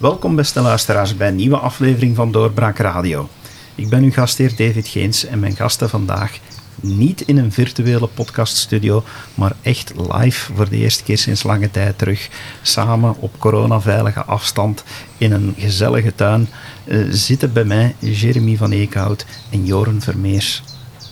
[0.00, 3.28] Welkom beste luisteraars bij een nieuwe aflevering van Doorbraak Radio.
[3.74, 6.38] Ik ben uw gastheer David Geens en mijn gasten vandaag
[6.80, 11.98] niet in een virtuele podcaststudio, maar echt live voor de eerste keer sinds lange tijd
[11.98, 12.28] terug.
[12.62, 14.84] Samen op coronaveilige afstand
[15.18, 16.48] in een gezellige tuin
[16.84, 20.62] uh, zitten bij mij Jeremy van Eekhout en Joren Vermeers.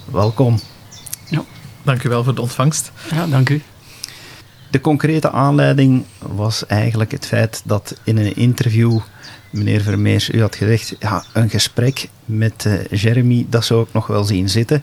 [0.05, 0.61] Welkom.
[1.27, 1.45] Ja,
[1.83, 2.93] dank u wel voor de ontvangst.
[3.11, 3.63] Ja, dank u.
[4.71, 8.99] De concrete aanleiding was eigenlijk het feit dat in een interview
[9.51, 14.07] meneer Vermeers, u had gezegd, ja, een gesprek met uh, Jeremy, dat zou ik nog
[14.07, 14.83] wel zien zitten.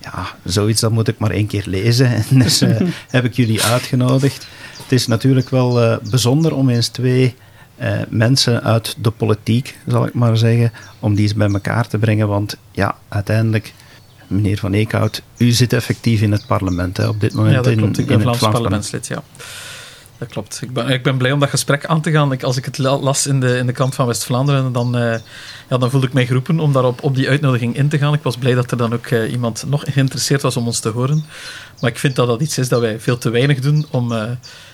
[0.00, 2.06] Ja, zoiets dat moet ik maar één keer lezen.
[2.30, 2.80] En dus uh,
[3.10, 4.46] heb ik jullie uitgenodigd.
[4.82, 7.34] Het is natuurlijk wel uh, bijzonder om eens twee
[8.08, 12.28] mensen uit de politiek, zal ik maar zeggen, om die eens bij elkaar te brengen.
[12.28, 13.72] Want ja, uiteindelijk
[14.30, 17.54] meneer Van Eekhout, u zit effectief in het parlement hè, op dit moment.
[17.54, 17.96] Ja, dat klopt.
[17.96, 19.22] In, ik ben Vlaams, Vlaams parlementslid, ja.
[20.18, 20.58] Dat klopt.
[20.62, 22.32] Ik ben, ik ben blij om dat gesprek aan te gaan.
[22.32, 25.14] Ik, als ik het las in de, in de kant van West-Vlaanderen, dan, uh,
[25.68, 28.14] ja, dan voelde ik mij geroepen om daarop op die uitnodiging in te gaan.
[28.14, 30.88] Ik was blij dat er dan ook uh, iemand nog geïnteresseerd was om ons te
[30.88, 31.24] horen.
[31.80, 34.12] Maar ik vind dat dat iets is dat wij veel te weinig doen om...
[34.12, 34.22] Uh,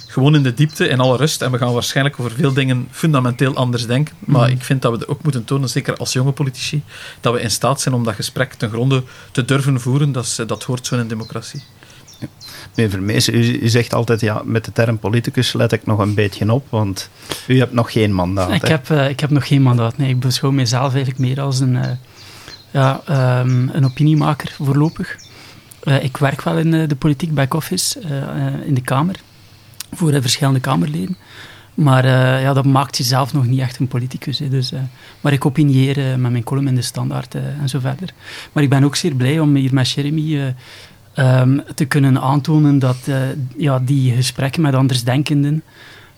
[0.07, 1.43] gewoon in de diepte, in alle rust.
[1.43, 4.15] En we gaan waarschijnlijk over veel dingen fundamenteel anders denken.
[4.19, 6.83] Maar ik vind dat we ook moeten tonen, zeker als jonge politici,
[7.21, 10.13] dat we in staat zijn om dat gesprek ten gronde te durven voeren.
[10.13, 11.63] Dat, is, dat hoort zo in een democratie.
[12.75, 16.15] Meneer Vermees, u, u, zegt altijd, ja, met de term politicus let ik nog een
[16.15, 17.11] beetje op, want
[17.47, 18.53] u hebt nog geen mandaat.
[18.53, 20.09] Ik, heb, uh, ik heb nog geen mandaat, nee.
[20.09, 21.83] Ik beschouw mezelf eigenlijk meer als een, uh,
[22.71, 23.01] ja,
[23.41, 25.17] um, een opiniemaker voorlopig.
[25.85, 28.01] Uh, ik werk wel in de politiek back-office,
[28.67, 29.17] in de Kamer
[29.93, 31.17] voor uh, verschillende Kamerleden.
[31.75, 34.39] Maar uh, ja, dat maakt jezelf nog niet echt een politicus.
[34.39, 34.49] Hè.
[34.49, 34.81] Dus, uh,
[35.21, 38.13] maar ik opinieer met mijn column in de Standaard en zo verder.
[38.53, 40.55] Maar ik ben ook zeer blij om hier met Jeremy
[41.17, 43.09] um, te kunnen aantonen dat
[43.57, 45.63] ja, die gesprekken met andersdenkenden,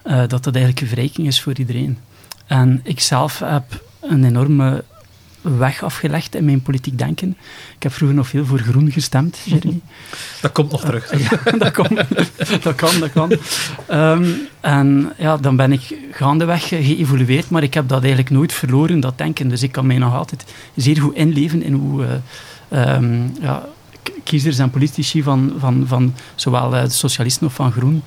[0.02, 1.98] dat dat eigenlijk een verrijking is voor iedereen.
[2.46, 4.84] En ik zelf heb een enorme
[5.56, 7.36] weg afgelegd in mijn politiek denken.
[7.76, 9.80] Ik heb vroeger nog veel voor groen gestemd, Jeremy.
[10.40, 11.12] Dat komt nog terug.
[11.12, 11.96] Uh, ja, dat, komt,
[12.62, 13.32] dat kan, dat kan.
[13.90, 19.00] Um, en ja, dan ben ik gaandeweg geëvolueerd, maar ik heb dat eigenlijk nooit verloren,
[19.00, 19.48] dat denken.
[19.48, 20.44] Dus ik kan mij nog altijd
[20.74, 22.04] zeer goed inleven in hoe
[22.68, 23.66] uh, um, ja,
[24.24, 28.02] kiezers en politici van, van, van zowel de socialisten of van groen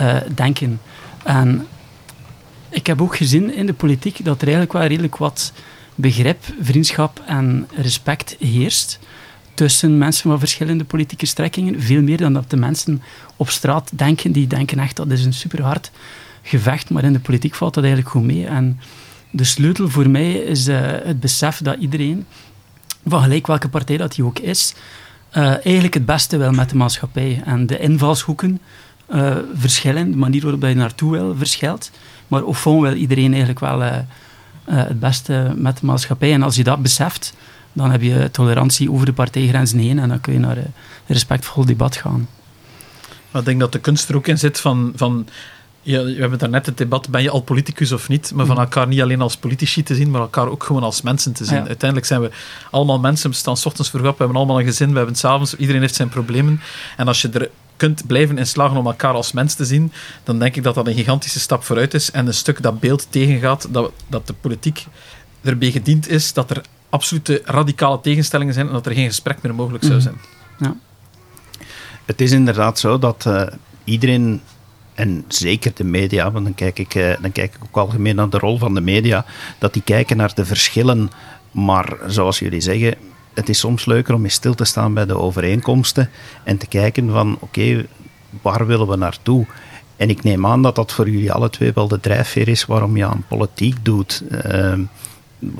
[0.00, 0.80] uh, denken.
[1.22, 1.66] En
[2.68, 5.52] ik heb ook gezien in de politiek dat er eigenlijk wel redelijk wat
[5.94, 8.98] begrip, vriendschap en respect heerst
[9.54, 11.80] tussen mensen van verschillende politieke strekkingen.
[11.80, 13.02] Veel meer dan dat de mensen
[13.36, 14.32] op straat denken.
[14.32, 15.90] Die denken echt dat is een super hard
[16.42, 18.46] gevecht, maar in de politiek valt dat eigenlijk goed mee.
[18.46, 18.80] En
[19.30, 22.26] de sleutel voor mij is uh, het besef dat iedereen,
[23.06, 24.74] van gelijk welke partij dat hij ook is,
[25.32, 27.42] uh, eigenlijk het beste wil met de maatschappij.
[27.44, 28.60] En de invalshoeken
[29.14, 31.90] uh, verschillen, de manier waarop je naartoe wil verschilt.
[32.28, 34.04] Maar au fond wil iedereen eigenlijk wel
[34.64, 36.32] het beste met de maatschappij.
[36.32, 37.34] En als je dat beseft,
[37.72, 40.72] dan heb je tolerantie over de partijgrenzen heen en dan kun je naar een
[41.06, 42.28] respectvol debat gaan.
[43.30, 45.26] Maar ik denk dat de kunst er ook in zit van, van
[45.82, 48.32] ja, we hebben daarnet het debat, ben je al politicus of niet?
[48.34, 51.32] Maar van elkaar niet alleen als politici te zien, maar elkaar ook gewoon als mensen
[51.32, 51.58] te zien.
[51.58, 51.66] Ja.
[51.66, 52.30] Uiteindelijk zijn we
[52.70, 55.14] allemaal mensen, we staan s ochtends vroeg op, we hebben allemaal een gezin, we hebben
[55.14, 56.60] het avonds, iedereen heeft zijn problemen.
[56.96, 59.92] En als je er kunt blijven in slagen om elkaar als mens te zien,
[60.24, 63.06] dan denk ik dat dat een gigantische stap vooruit is en een stuk dat beeld
[63.10, 64.86] tegengaat dat, dat de politiek
[65.42, 69.54] erbij gediend is dat er absolute radicale tegenstellingen zijn en dat er geen gesprek meer
[69.54, 70.20] mogelijk zou zijn.
[70.58, 70.76] Ja.
[72.04, 73.46] Het is inderdaad zo dat uh,
[73.84, 74.40] iedereen
[74.94, 78.28] en zeker de media, want dan kijk, ik, uh, dan kijk ik ook algemeen naar
[78.28, 79.24] de rol van de media,
[79.58, 81.10] dat die kijken naar de verschillen.
[81.50, 82.94] Maar zoals jullie zeggen,
[83.34, 86.10] het is soms leuker om eens stil te staan bij de overeenkomsten
[86.44, 87.86] en te kijken van oké,
[88.42, 89.46] waar willen we naartoe?
[89.96, 92.96] En ik neem aan dat dat voor jullie alle twee wel de drijfveer is waarom
[92.96, 94.22] je aan politiek doet.
[94.30, 94.78] Uh,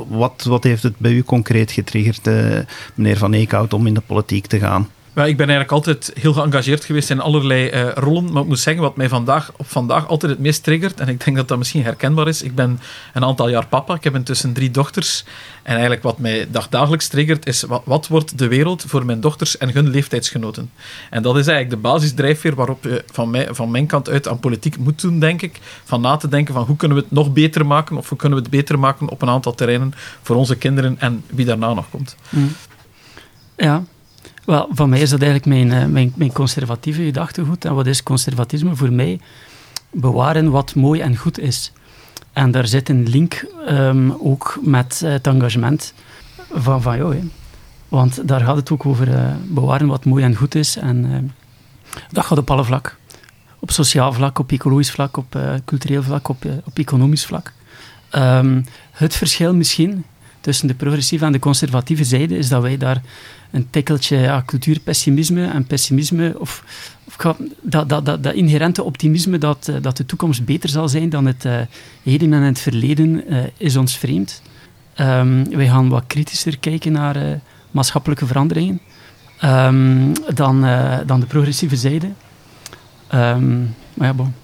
[0.08, 2.58] wat, wat heeft het bij u concreet getriggerd, uh,
[2.94, 4.88] meneer Van Eekhout, om in de politiek te gaan?
[5.14, 8.32] Ja, ik ben eigenlijk altijd heel geëngageerd geweest in allerlei uh, rollen.
[8.32, 11.24] Maar ik moet zeggen, wat mij vandaag, op vandaag altijd het meest triggert, en ik
[11.24, 12.80] denk dat dat misschien herkenbaar is, ik ben
[13.12, 15.24] een aantal jaar papa, ik heb intussen drie dochters.
[15.62, 19.58] En eigenlijk wat mij dagdagelijks triggert, is wat, wat wordt de wereld voor mijn dochters
[19.58, 20.70] en hun leeftijdsgenoten?
[21.10, 24.40] En dat is eigenlijk de basisdrijfveer waarop je van, mij, van mijn kant uit aan
[24.40, 25.60] politiek moet doen, denk ik.
[25.84, 28.38] Van na te denken van hoe kunnen we het nog beter maken, of hoe kunnen
[28.38, 31.90] we het beter maken op een aantal terreinen voor onze kinderen en wie daarna nog
[31.90, 32.16] komt.
[32.28, 32.52] Mm.
[33.56, 33.84] Ja,
[34.46, 37.64] wel, van mij is dat eigenlijk mijn, uh, mijn, mijn conservatieve gedachtegoed.
[37.64, 39.20] En wat is conservatisme voor mij?
[39.90, 41.72] Bewaren wat mooi en goed is.
[42.32, 45.94] En daar zit een link um, ook met uh, het engagement
[46.52, 47.30] van, van jou.
[47.88, 50.76] Want daar gaat het ook over uh, bewaren wat mooi en goed is.
[50.76, 51.32] En
[52.10, 52.96] dat gaat op alle vlak.
[53.58, 57.52] Op sociaal vlak, op ecologisch vlak, op cultureel vlak, op, op economisch vlak.
[58.10, 60.04] Ehm, het verschil misschien
[60.44, 63.02] tussen de progressieve en de conservatieve zijde is dat wij daar
[63.50, 66.64] een tikkeltje ja, cultuurpessimisme en pessimisme, of,
[67.04, 67.16] of
[67.62, 71.26] dat, dat, dat, dat, inherente optimisme dat, eh, dat de toekomst beter zal zijn dan
[71.26, 71.60] het uh,
[72.02, 74.42] heden en het verleden, uh, is ons vreemd.
[74.96, 77.40] Um, wij gaan wat kritischer kijken naar
[77.70, 78.80] maatschappelijke veranderingen
[79.44, 80.60] um, dan,
[81.06, 82.06] dan de progressieve zijde.
[83.14, 84.43] Um, maar ja, bon.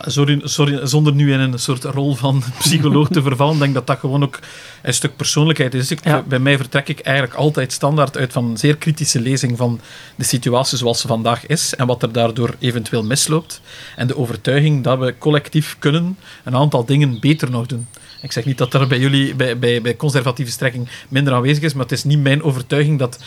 [0.00, 3.98] Sorry, sorry, zonder nu in een soort rol van psycholoog te vervallen, denk dat dat
[3.98, 4.38] gewoon ook
[4.82, 5.90] een stuk persoonlijkheid is.
[5.90, 6.22] Ik, ja.
[6.22, 9.80] Bij mij vertrek ik eigenlijk altijd standaard uit van een zeer kritische lezing van
[10.16, 13.60] de situatie zoals ze vandaag is en wat er daardoor eventueel misloopt.
[13.96, 17.86] En de overtuiging dat we collectief kunnen een aantal dingen beter nog doen.
[18.22, 21.72] Ik zeg niet dat er bij jullie, bij, bij, bij conservatieve strekking, minder aanwezig is,
[21.72, 23.18] maar het is niet mijn overtuiging dat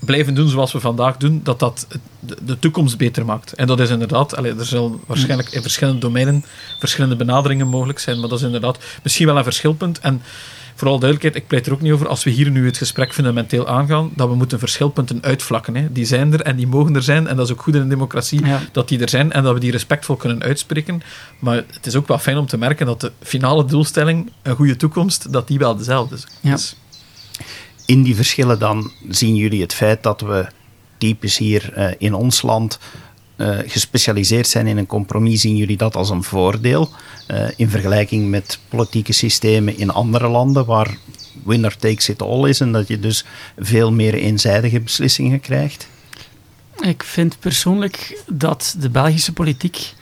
[0.00, 1.86] blijven doen zoals we vandaag doen, dat dat
[2.42, 3.52] de, toekomst beter maakt.
[3.52, 6.44] En dat is inderdaad, er zullen waarschijnlijk in verschillende domeinen
[6.78, 9.98] verschillende benaderingen mogelijk zijn, maar dat is inderdaad misschien wel een verschilpunt.
[9.98, 10.22] En
[10.74, 13.68] vooral duidelijkheid, ik pleit er ook niet over, als we hier nu het gesprek fundamenteel
[13.68, 15.76] aangaan, dat we moeten verschilpunten uitvlakken.
[15.76, 15.92] Hè.
[15.92, 17.88] Die zijn er en die mogen er zijn, en dat is ook goed in een
[17.88, 18.42] democratie
[18.72, 21.02] dat die er zijn en dat we die respectvol kunnen uitspreken.
[21.38, 24.76] Maar het is ook wel fijn om te merken dat de finale doelstelling, een goede
[24.76, 26.26] toekomst, dat die wel dezelfde is.
[26.40, 26.56] Ja.
[27.88, 30.46] In die verschillen dan zien jullie het feit dat we
[30.98, 32.78] typisch hier uh, in ons land
[33.36, 36.90] uh, gespecialiseerd zijn in een compromis, zien jullie dat als een voordeel
[37.30, 40.96] uh, in vergelijking met politieke systemen in andere landen waar
[41.44, 43.24] winner takes it all is en dat je dus
[43.58, 45.88] veel meer eenzijdige beslissingen krijgt?
[46.80, 49.94] Ik vind persoonlijk dat de Belgische politiek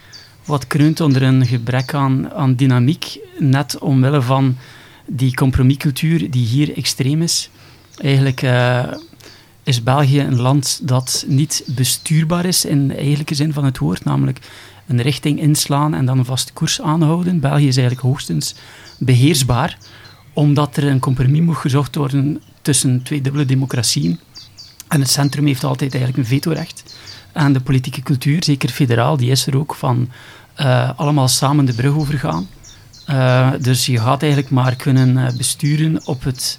[0.44, 4.56] wat kreunt onder een gebrek aan, aan dynamiek, net omwille van
[5.06, 7.50] die compromiscultuur die hier extreem is.
[7.98, 8.84] Eigenlijk uh,
[9.62, 14.04] is België een land dat niet bestuurbaar is in de eigenlijke zin van het woord,
[14.04, 14.38] namelijk
[14.86, 17.40] een richting inslaan en dan een vaste koers aanhouden.
[17.40, 18.54] België is eigenlijk hoogstens
[18.98, 19.78] beheersbaar,
[20.32, 24.18] omdat er een compromis moet gezocht worden tussen twee dubbele democratieën.
[24.88, 26.96] En het centrum heeft altijd eigenlijk een vetorecht.
[27.32, 30.08] En de politieke cultuur, zeker federaal, die is er ook van
[30.60, 32.48] uh, allemaal samen de brug overgaan.
[33.10, 36.58] Uh, dus je gaat eigenlijk maar kunnen besturen op het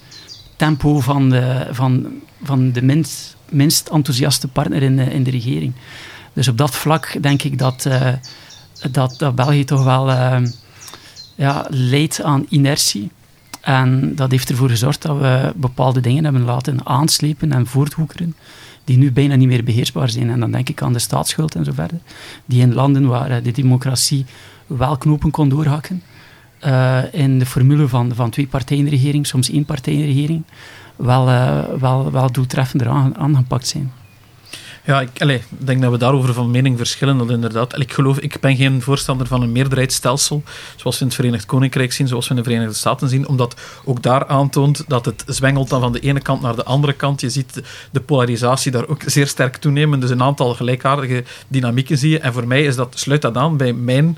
[0.57, 2.07] tempo van de, van,
[2.43, 5.73] van de minst, minst enthousiaste partner in de, in de regering.
[6.33, 8.07] Dus op dat vlak denk ik dat, uh,
[8.91, 10.37] dat, dat België toch wel uh,
[11.35, 13.11] ja, leidt aan inertie.
[13.61, 18.35] En dat heeft ervoor gezorgd dat we bepaalde dingen hebben laten aanslepen en voortwoekeren,
[18.83, 20.29] die nu bijna niet meer beheersbaar zijn.
[20.29, 21.99] En dan denk ik aan de staatsschuld en zo verder,
[22.45, 24.25] die in landen waar de democratie
[24.67, 26.03] wel knopen kon doorhakken,
[26.65, 30.43] uh, in de formule van, van twee partijenregering, soms één partijenregering,
[30.95, 32.87] wel, uh, wel, wel doeltreffender
[33.17, 33.91] aangepakt zijn.
[34.87, 37.17] Ja, ik allez, denk dat we daarover van mening verschillen.
[37.17, 37.79] Dat inderdaad.
[37.79, 40.43] Ik, geloof, ik ben geen voorstander van een meerderheidsstelsel,
[40.75, 43.55] zoals we in het Verenigd Koninkrijk zien, zoals we in de Verenigde Staten zien, omdat
[43.85, 47.21] ook daar aantoont dat het zwengelt dan van de ene kant naar de andere kant.
[47.21, 47.61] Je ziet
[47.91, 52.19] de polarisatie daar ook zeer sterk toenemen, dus een aantal gelijkaardige dynamieken zie je.
[52.19, 54.17] En voor mij is dat, sluit dat aan bij mijn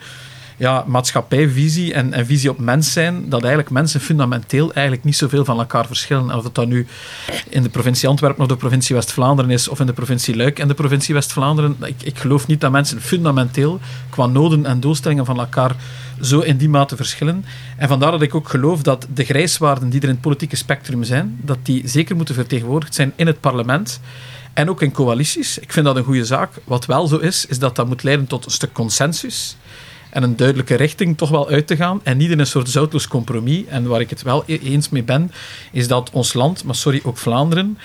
[0.59, 5.45] ja, maatschappijvisie en, en visie op mens zijn, dat eigenlijk mensen fundamenteel eigenlijk niet zoveel
[5.45, 6.35] van elkaar verschillen.
[6.35, 6.87] Of het dat nu
[7.49, 10.67] in de provincie Antwerpen of de provincie West-Vlaanderen is, of in de provincie Luik en
[10.67, 11.77] de provincie West-Vlaanderen.
[11.85, 15.75] Ik, ik geloof niet dat mensen fundamenteel qua noden en doelstellingen van elkaar
[16.21, 17.45] zo in die mate verschillen.
[17.77, 21.03] En vandaar dat ik ook geloof dat de grijswaarden die er in het politieke spectrum
[21.03, 23.99] zijn, dat die zeker moeten vertegenwoordigd zijn in het parlement
[24.53, 25.59] en ook in coalities.
[25.59, 26.51] Ik vind dat een goede zaak.
[26.63, 29.57] Wat wel zo is, is dat dat moet leiden tot een stuk consensus
[30.09, 33.07] en een duidelijke richting toch wel uit te gaan en niet in een soort zoutloos
[33.07, 33.65] compromis.
[33.65, 35.31] En waar ik het wel e- eens mee ben,
[35.71, 37.77] is dat ons land, maar sorry, ook Vlaanderen,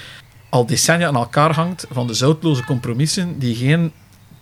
[0.49, 3.93] al decennia aan elkaar hangt van de zoutloze compromissen die geen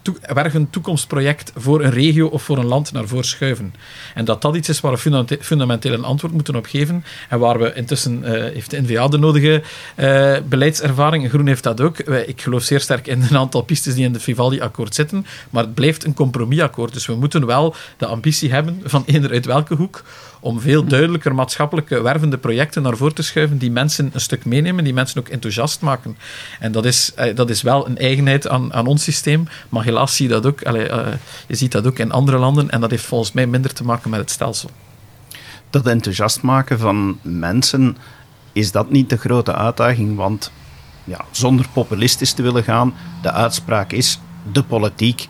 [0.03, 3.75] toe, werven toekomstproject voor een regio of voor een land naar voren schuiven.
[4.15, 7.05] En dat dat iets is waar we fundamenteel een antwoord moeten op geven.
[7.29, 9.63] En waar we intussen, uh, heeft de NVA de nodige
[9.97, 11.99] uh, beleidservaring, Groen heeft dat ook.
[11.99, 15.75] ik geloof zeer sterk in een aantal pistes die in het Vivaldi-akkoord zitten, maar het
[15.75, 16.93] blijft een compromisakkoord.
[16.93, 20.03] Dus we moeten wel de ambitie hebben, van eender uit welke hoek,
[20.43, 24.85] om veel duidelijker maatschappelijke wervende projecten naar voren te schuiven die mensen een stuk meenemen,
[24.85, 26.17] die mensen ook enthousiast maken.
[26.61, 30.17] En dat is, uh, dat is wel een eigenheid aan, aan ons systeem, maar helaas
[30.17, 30.63] zie je dat ook.
[30.63, 31.07] Allee, uh,
[31.47, 34.11] je ziet dat ook in andere landen en dat heeft volgens mij minder te maken
[34.11, 34.71] met het stelsel.
[35.71, 37.97] Dat enthousiast maken van mensen,
[38.53, 40.17] is dat niet de grote uitdaging?
[40.17, 40.53] Want
[41.05, 44.21] ja, zonder populistisch te willen gaan, de uitspraak is:
[44.53, 45.29] de politiek,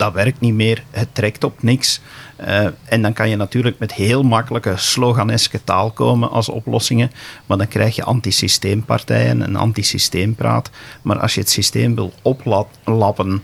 [0.00, 2.00] dat werkt niet meer, het trekt op niks.
[2.40, 7.10] Uh, en dan kan je natuurlijk met heel makkelijke sloganeske taal komen als oplossingen,
[7.46, 10.70] maar dan krijg je antisysteempartijen en antisysteempraat.
[11.02, 13.42] Maar als je het systeem wil oplappen,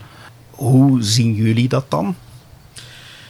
[0.49, 2.15] hoe zien jullie dat dan?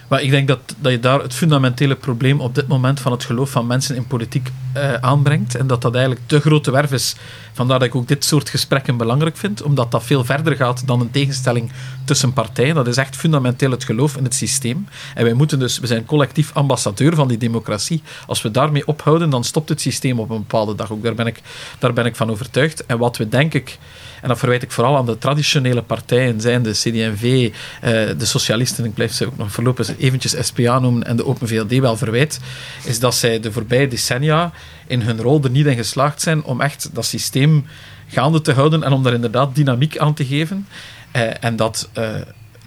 [0.07, 3.23] Maar ik denk dat, dat je daar het fundamentele probleem op dit moment van het
[3.23, 5.55] geloof van mensen in politiek uh, aanbrengt.
[5.55, 7.15] En dat dat eigenlijk te grote werf is.
[7.53, 11.01] Vandaar dat ik ook dit soort gesprekken belangrijk vind, omdat dat veel verder gaat dan
[11.01, 11.71] een tegenstelling
[12.05, 12.75] tussen partijen.
[12.75, 14.87] Dat is echt fundamenteel het geloof in het systeem.
[15.15, 18.01] En wij moeten dus, we zijn collectief ambassadeur van die democratie.
[18.27, 21.03] Als we daarmee ophouden, dan stopt het systeem op een bepaalde dag ook.
[21.03, 21.41] Daar ben ik,
[21.79, 22.85] daar ben ik van overtuigd.
[22.85, 23.77] En wat we denk ik
[24.21, 28.85] en dat verwijt ik vooral aan de traditionele partijen, zijn de CD&V, eh, de socialisten,
[28.85, 32.39] ik blijf ze ook nog voorlopig eventjes SPA noemen, en de Open VLD wel verwijt,
[32.83, 34.51] is dat zij de voorbije decennia
[34.87, 37.65] in hun rol er niet in geslaagd zijn om echt dat systeem
[38.07, 40.67] gaande te houden en om daar inderdaad dynamiek aan te geven.
[41.11, 42.09] Eh, en dat uh,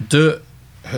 [0.09, 0.41] de,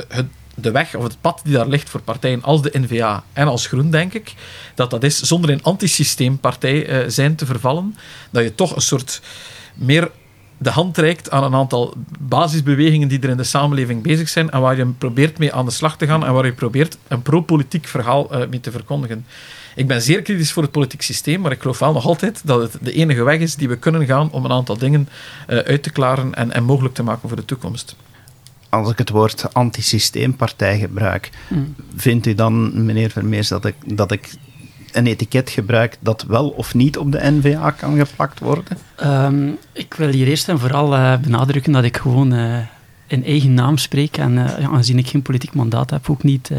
[0.09, 3.47] het, de weg of het pad die daar ligt voor partijen als de NVA en
[3.47, 4.35] als Groen, denk ik,
[4.75, 7.97] dat dat is zonder een antisysteempartij uh, zijn te vervallen,
[8.31, 9.21] dat je toch een soort
[9.75, 10.11] meer
[10.59, 14.61] de hand reikt aan een aantal basisbewegingen die er in de samenleving bezig zijn en
[14.61, 17.87] waar je probeert mee aan de slag te gaan en waar je probeert een pro-politiek
[17.87, 19.27] verhaal mee te verkondigen.
[19.75, 22.73] Ik ben zeer kritisch voor het politiek systeem, maar ik geloof wel nog altijd dat
[22.73, 25.09] het de enige weg is die we kunnen gaan om een aantal dingen
[25.49, 27.97] uh, uit te klaren en, en mogelijk te maken voor de toekomst
[28.73, 31.75] als ik het woord antisysteempartij gebruik, hmm.
[31.97, 34.35] vindt u dan, meneer Vermeers, dat ik, dat ik
[34.93, 38.79] een etiket gebruikt dat wel of niet op de NVA kan geplakt worden?
[39.03, 42.59] Um, ik wil hier eerst en vooral uh, benadrukken dat ik gewoon uh,
[43.07, 44.17] in eigen naam spreek.
[44.17, 46.51] En uh, aangezien ik geen politiek mandaat heb, ook niet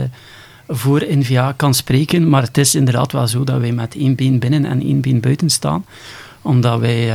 [0.67, 2.29] voor NVA kan spreken.
[2.29, 5.20] Maar het is inderdaad wel zo dat wij met één been binnen en één been
[5.20, 5.86] buiten staan
[6.46, 7.05] omdat wij,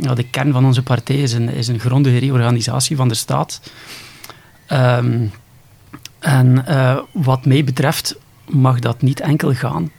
[0.00, 3.60] ja, de kern van onze partij is een, is een grondige reorganisatie van de staat.
[4.72, 5.30] Um,
[6.18, 6.64] en
[7.12, 8.16] wat mij betreft
[8.48, 9.90] mag dat niet enkel gaan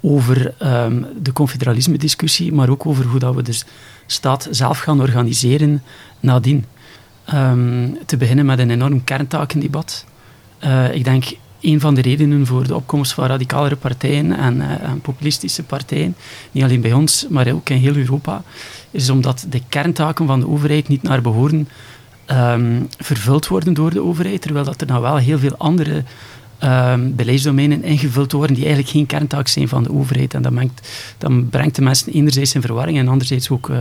[0.00, 3.60] over um, de confederalisme-discussie, maar ook over hoe dat we de
[4.06, 5.82] staat zelf gaan organiseren
[6.20, 6.64] nadien.
[7.34, 10.04] Um, te beginnen met een enorm kerntakendebat.
[10.64, 11.24] Uh, ik denk
[11.66, 16.16] een van de redenen voor de opkomst van radicalere partijen en, uh, en, populistische partijen,
[16.52, 18.42] niet alleen bij ons, maar ook in heel Europa,
[18.90, 21.68] is omdat de kerntaken van de overheid niet naar behoren
[22.26, 26.02] um, vervuld worden door de overheid, terwijl dat er nou wel heel veel andere
[26.64, 30.34] um, beleidsdomeinen ingevuld worden die eigenlijk geen kerntaak zijn van de overheid.
[30.34, 30.42] En
[31.18, 33.78] dat, brengt de mensen enerzijds in verwarring en anderzijds ook, uh,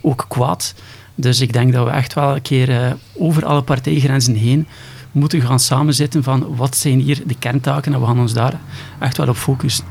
[0.00, 0.74] ook kwaad.
[1.14, 4.66] Dus ik denk dat we echt wel een keer uh, over alle partijgrenzen heen
[5.14, 8.60] moeten gaan samenzitten van wat zijn hier de kerntaken en we gaan ons daar
[8.98, 9.84] echt wel op focussen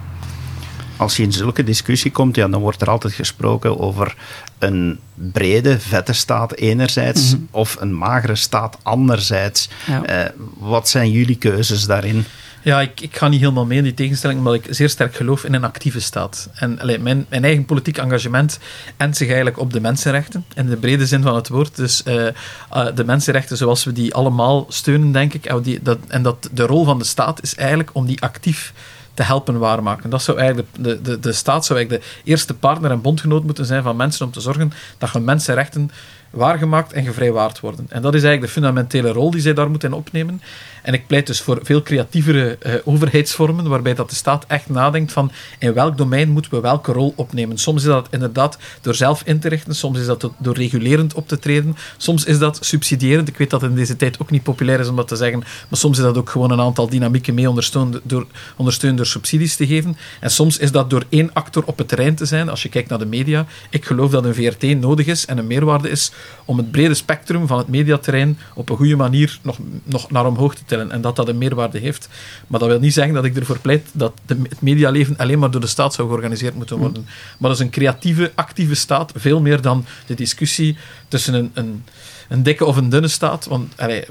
[1.03, 4.15] als je in zulke discussie komt, ja, dan wordt er altijd gesproken over
[4.59, 7.41] een brede, vette staat enerzijds mhm.
[7.51, 9.69] of een magere staat anderzijds.
[9.89, 10.21] Uh,
[10.57, 12.25] wat zijn jullie keuzes daarin?
[12.63, 15.53] Ja, ik, ga niet helemaal mee in die tegenstelling, omdat ik zeer sterk geloof in
[15.53, 16.49] een actieve staat.
[16.53, 18.59] En allee, mijn, mijn eigen politiek engagement
[18.97, 21.75] endt zich eigenlijk op de mensenrechten, in de brede zin van het woord.
[21.75, 22.25] Dus uh,
[22.73, 25.45] uh, de mensenrechten zoals we die allemaal steunen, denk ik.
[25.45, 28.73] En, die, dat, en dat de rol van de staat is eigenlijk om die actief
[29.13, 30.09] te helpen waarmaken.
[30.09, 33.65] Dat zou eigenlijk de, de, de staat zou eigenlijk de eerste partner en bondgenoot moeten
[33.65, 35.91] zijn van mensen om te zorgen dat hun mensenrechten
[36.29, 37.85] waargemaakt en gevrijwaard worden.
[37.89, 40.41] En dat is eigenlijk de fundamentele rol die zij daar moeten opnemen.
[40.83, 45.11] En ik pleit dus voor veel creatievere uh, overheidsvormen, waarbij dat de staat echt nadenkt
[45.11, 47.57] van in welk domein moeten we welke rol opnemen.
[47.57, 51.27] Soms is dat inderdaad door zelf in te richten, soms is dat door regulerend op
[51.27, 53.27] te treden, soms is dat subsidierend.
[53.27, 55.39] Ik weet dat het in deze tijd ook niet populair is om dat te zeggen,
[55.39, 59.55] maar soms is dat ook gewoon een aantal dynamieken mee ondersteund door, ondersteund door subsidies
[59.55, 59.97] te geven.
[60.19, 62.49] En soms is dat door één actor op het terrein te zijn.
[62.49, 65.47] Als je kijkt naar de media, ik geloof dat een VRT nodig is en een
[65.47, 66.11] meerwaarde is
[66.45, 70.55] om het brede spectrum van het mediaterrein op een goede manier nog, nog naar omhoog
[70.55, 72.09] te en dat dat een meerwaarde heeft.
[72.47, 75.51] Maar dat wil niet zeggen dat ik ervoor pleit dat de, het medialeven alleen maar
[75.51, 77.01] door de staat zou georganiseerd moeten worden.
[77.01, 77.07] Mm.
[77.39, 80.77] Maar dat is een creatieve, actieve staat, veel meer dan de discussie
[81.07, 81.83] tussen een, een,
[82.29, 83.45] een dikke of een dunne staat.
[83.45, 84.05] Want allee,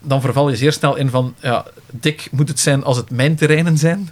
[0.00, 3.36] dan verval je zeer snel in van, ja, dik moet het zijn als het mijn
[3.36, 4.10] terreinen zijn.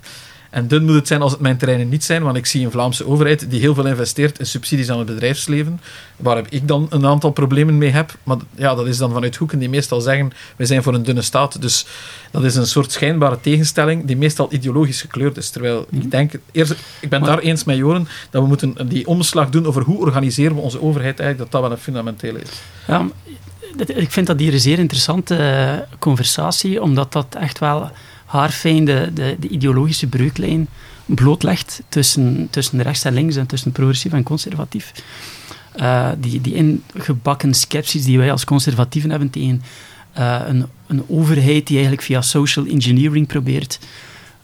[0.51, 2.71] En dun moet het zijn als het mijn terreinen niet zijn, want ik zie een
[2.71, 5.81] Vlaamse overheid die heel veel investeert in subsidies aan het bedrijfsleven,
[6.17, 8.17] waar ik dan een aantal problemen mee heb.
[8.23, 11.23] Maar ja, dat is dan vanuit hoeken die meestal zeggen, wij zijn voor een dunne
[11.23, 11.63] staat.
[11.63, 11.87] Dus
[12.31, 15.51] dat is een soort schijnbare tegenstelling die meestal ideologisch gekleurd is.
[15.51, 16.09] Terwijl ik mhm.
[16.09, 19.83] denk, eerst, ik ben daar eens met Joren, dat we moeten die omslag doen over
[19.83, 22.51] hoe organiseren we onze overheid eigenlijk, dat dat wel een fundamentele is.
[22.87, 23.07] Ja,
[23.87, 27.91] ik vind dat hier een zeer interessante eh, conversatie, omdat dat echt wel
[28.31, 30.69] haarfijn de, de, de, ideologische breuklijn
[31.07, 34.93] blootlegt tussen, tussen rechts en links en tussen progressief en conservatief.
[35.77, 39.63] Uh, die, die ingebakken scepties die wij als conservatieven hebben tegen
[40.19, 43.79] uh, een, een overheid die eigenlijk via social engineering probeert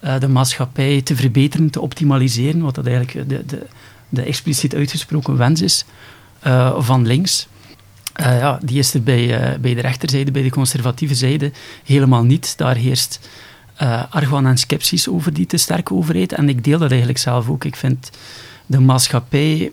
[0.04, 3.66] uh, de maatschappij te verbeteren, te optimaliseren, wat dat eigenlijk de, de,
[4.08, 5.84] de expliciet uitgesproken wens is
[6.78, 7.46] van links.
[8.16, 11.50] ja, die is er bij, bij de rechterzijde, bij de conservatieve zijde,
[11.84, 12.56] helemaal niet.
[12.56, 13.20] Daar heerst
[13.82, 16.32] uh, en sceptisch over die te sterke overheid.
[16.32, 17.64] En ik deel dat eigenlijk zelf ook.
[17.64, 18.10] Ik vind
[18.66, 19.72] de maatschappij,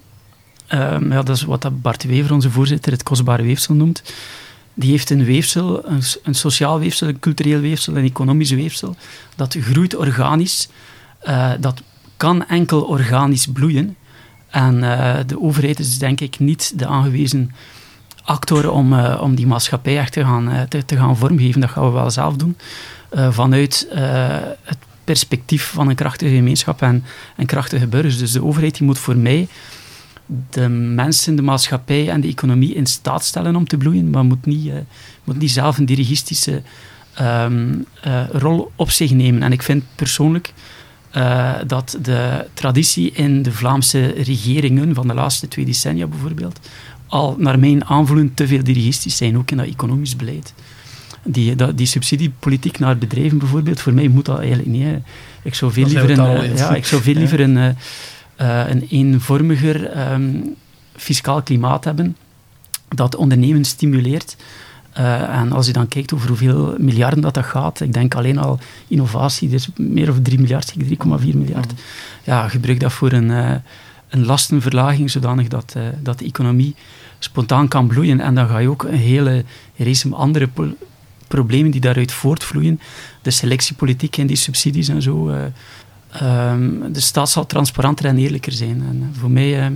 [0.69, 4.03] um, ja, dat is wat Bart Wever, onze voorzitter, het kostbare weefsel noemt.
[4.74, 5.89] Die heeft een weefsel,
[6.24, 8.95] een, sociaal weefsel, een cultureel weefsel, een economisch weefsel.
[9.36, 10.69] Dat groeit organisch.
[11.24, 11.81] Uh, dat
[12.17, 13.95] kan enkel organisch bloeien.
[14.50, 17.51] En uh, de overheid is denk ik niet de aangewezen
[18.24, 21.62] actor om, om die maatschappij echt te gaan, te, te, gaan vormgeven.
[21.62, 22.57] Dat gaan we wel zelf doen.
[23.13, 23.88] Vanuit
[24.63, 27.03] het perspectief van een krachtige gemeenschap en,
[27.36, 28.17] en krachtige burgers.
[28.17, 29.48] Dus de overheid die moet voor mij
[30.50, 34.46] de mensen, de maatschappij en de economie in staat stellen om te bloeien, maar moet
[34.46, 34.74] niet, uh,
[35.24, 36.62] moet niet zelf een dirigistische
[37.22, 37.46] uh,
[38.32, 39.43] rol op zich nemen.
[39.43, 40.53] En ik vind persoonlijk
[41.67, 46.60] dat de traditie in de Vlaamse regeringen van de laatste twee decennia bijvoorbeeld
[47.08, 50.53] al naar mijn aanvoelen te veel dirigistisch zijn, ook in dat economisch beleid.
[51.24, 54.84] Die, dat, die subsidiepolitiek naar bedrijven bijvoorbeeld, voor mij moet dat eigenlijk niet.
[54.84, 54.98] Hè.
[55.44, 60.56] Ik zou veel liever een, ja, ik zou veel liever een, uh, een eenvormiger um,
[60.96, 62.15] fiscaal klimaat hebben
[62.96, 64.36] dat ondernemen stimuleert.
[64.98, 68.38] Uh, en als je dan kijkt over hoeveel miljarden dat, dat gaat, ik denk alleen
[68.38, 71.72] al innovatie, dus meer of 3 miljard, 3,4 miljard.
[71.72, 71.77] Mm.
[72.24, 73.51] Ja, gebruik dat voor een, uh,
[74.10, 76.75] een lastenverlaging, zodanig dat, uh, dat de economie
[77.20, 78.20] spontaan kan bloeien.
[78.20, 79.44] En dan ga je ook een hele
[79.75, 80.50] race andere
[81.36, 82.80] problemen die daaruit voortvloeien.
[83.22, 85.30] De selectiepolitiek en die subsidies en zo.
[85.30, 88.84] Um, de staat zal transparanter en eerlijker zijn.
[88.90, 89.72] En voor mij,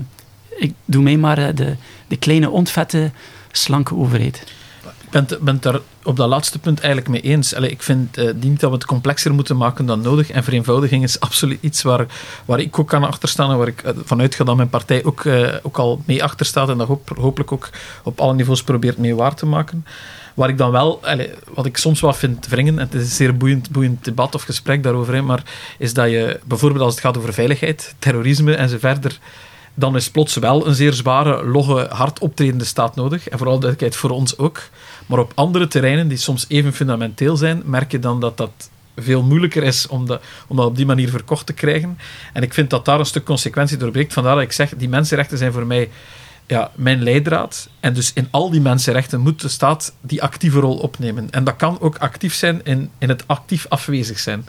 [0.57, 1.75] ik doe mij maar de,
[2.07, 3.11] de kleine, ontvette,
[3.51, 4.43] slanke overheid
[5.09, 7.53] ben het, daar op dat laatste punt eigenlijk mee eens.
[7.53, 10.29] Ik vind uh, niet dat we het complexer moeten maken dan nodig.
[10.29, 12.05] En vereenvoudiging is absoluut iets waar,
[12.45, 15.25] waar ik ook kan achterstaan en waar ik vanuit ga dat mijn partij ook,
[15.61, 17.69] ook al mee achter staat en dat hoop, hopelijk ook
[18.03, 19.85] op alle niveaus probeert mee waar te maken.
[20.37, 21.01] Waar ik dan wel,
[21.53, 24.41] wat ik soms wel vind wringen, en het is een zeer boeiend, boeiend debat of
[24.41, 25.43] gesprek daarover, maar
[25.77, 28.69] is dat je bijvoorbeeld als het gaat over veiligheid, terrorisme en
[29.73, 33.29] dan is plots wel een zeer zware, logge, hard optredende staat nodig.
[33.29, 34.61] En vooral duidelijkheid voor ons ook.
[35.05, 39.23] Maar op andere terreinen, die soms even fundamenteel zijn, merk je dan dat dat veel
[39.23, 41.97] moeilijker is om, de, om dat op die manier verkocht te krijgen.
[42.33, 44.13] En ik vind dat daar een stuk consequentie doorbreekt.
[44.13, 45.89] Vandaar dat ik zeg, die mensenrechten zijn voor mij
[46.47, 47.69] ja, mijn leidraad.
[47.79, 51.29] En dus in al die mensenrechten moet de staat die actieve rol opnemen.
[51.29, 54.45] En dat kan ook actief zijn in, in het actief afwezig zijn.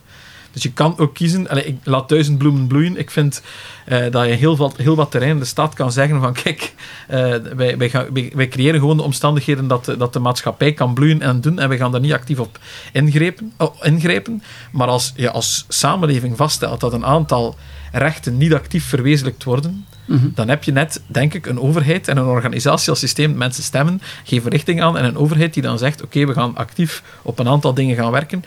[0.53, 1.49] Dus je kan ook kiezen.
[1.49, 2.97] Allez, ik laat duizend bloemen bloeien.
[2.97, 3.43] Ik vind
[3.89, 6.75] uh, dat je heel wat, heel wat terrein in de stad kan zeggen van kijk,
[7.11, 11.23] uh, wij, wij, gaan, wij, creëren gewoon de omstandigheden dat, dat de maatschappij kan bloeien
[11.23, 12.59] en doen en we gaan daar niet actief op
[12.93, 13.53] ingrepen.
[13.57, 14.43] Oh, ingrijpen.
[14.73, 17.57] Maar als je als samenleving vaststelt dat een aantal
[17.93, 20.29] rechten niet actief verwezenlijkt worden, mhm.
[20.35, 23.37] dan heb je net, denk ik, een overheid en een organisatie als systeem.
[23.37, 27.03] Mensen stemmen, geven richting aan en een overheid die dan zegt: Oké, we gaan actief
[27.23, 28.45] op een aantal dingen gaan werken.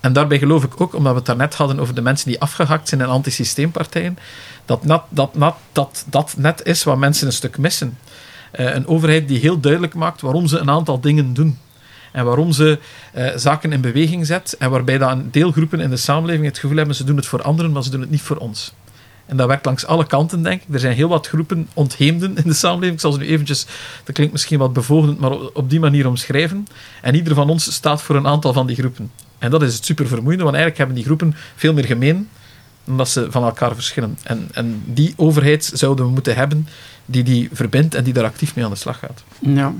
[0.00, 2.88] En daarbij geloof ik ook, omdat we het daarnet hadden over de mensen die afgehakt
[2.88, 4.18] zijn in antisysteempartijen,
[4.64, 7.98] dat dat, dat, dat dat net is wat mensen een stuk missen.
[8.60, 11.58] Uh, een overheid die heel duidelijk maakt waarom ze een aantal dingen doen.
[12.12, 12.78] En waarom ze
[13.14, 14.56] uh, zaken in beweging zet.
[14.58, 17.72] En waarbij dan deelgroepen in de samenleving het gevoel hebben, ze doen het voor anderen,
[17.72, 18.72] maar ze doen het niet voor ons.
[19.26, 20.74] En dat werkt langs alle kanten, denk ik.
[20.74, 22.94] Er zijn heel wat groepen ontheemden in de samenleving.
[22.94, 23.66] Ik zal ze nu eventjes,
[24.04, 26.66] dat klinkt misschien wat bevoogdend, maar op die manier omschrijven.
[27.02, 29.10] En ieder van ons staat voor een aantal van die groepen.
[29.38, 32.28] En dat is het super vermoeiende, want eigenlijk hebben die groepen veel meer gemeen
[32.84, 34.18] dan dat ze van elkaar verschillen.
[34.22, 36.68] En, en die overheid zouden we moeten hebben
[37.06, 39.24] die die verbindt en die daar actief mee aan de slag gaat.
[39.38, 39.72] Ja.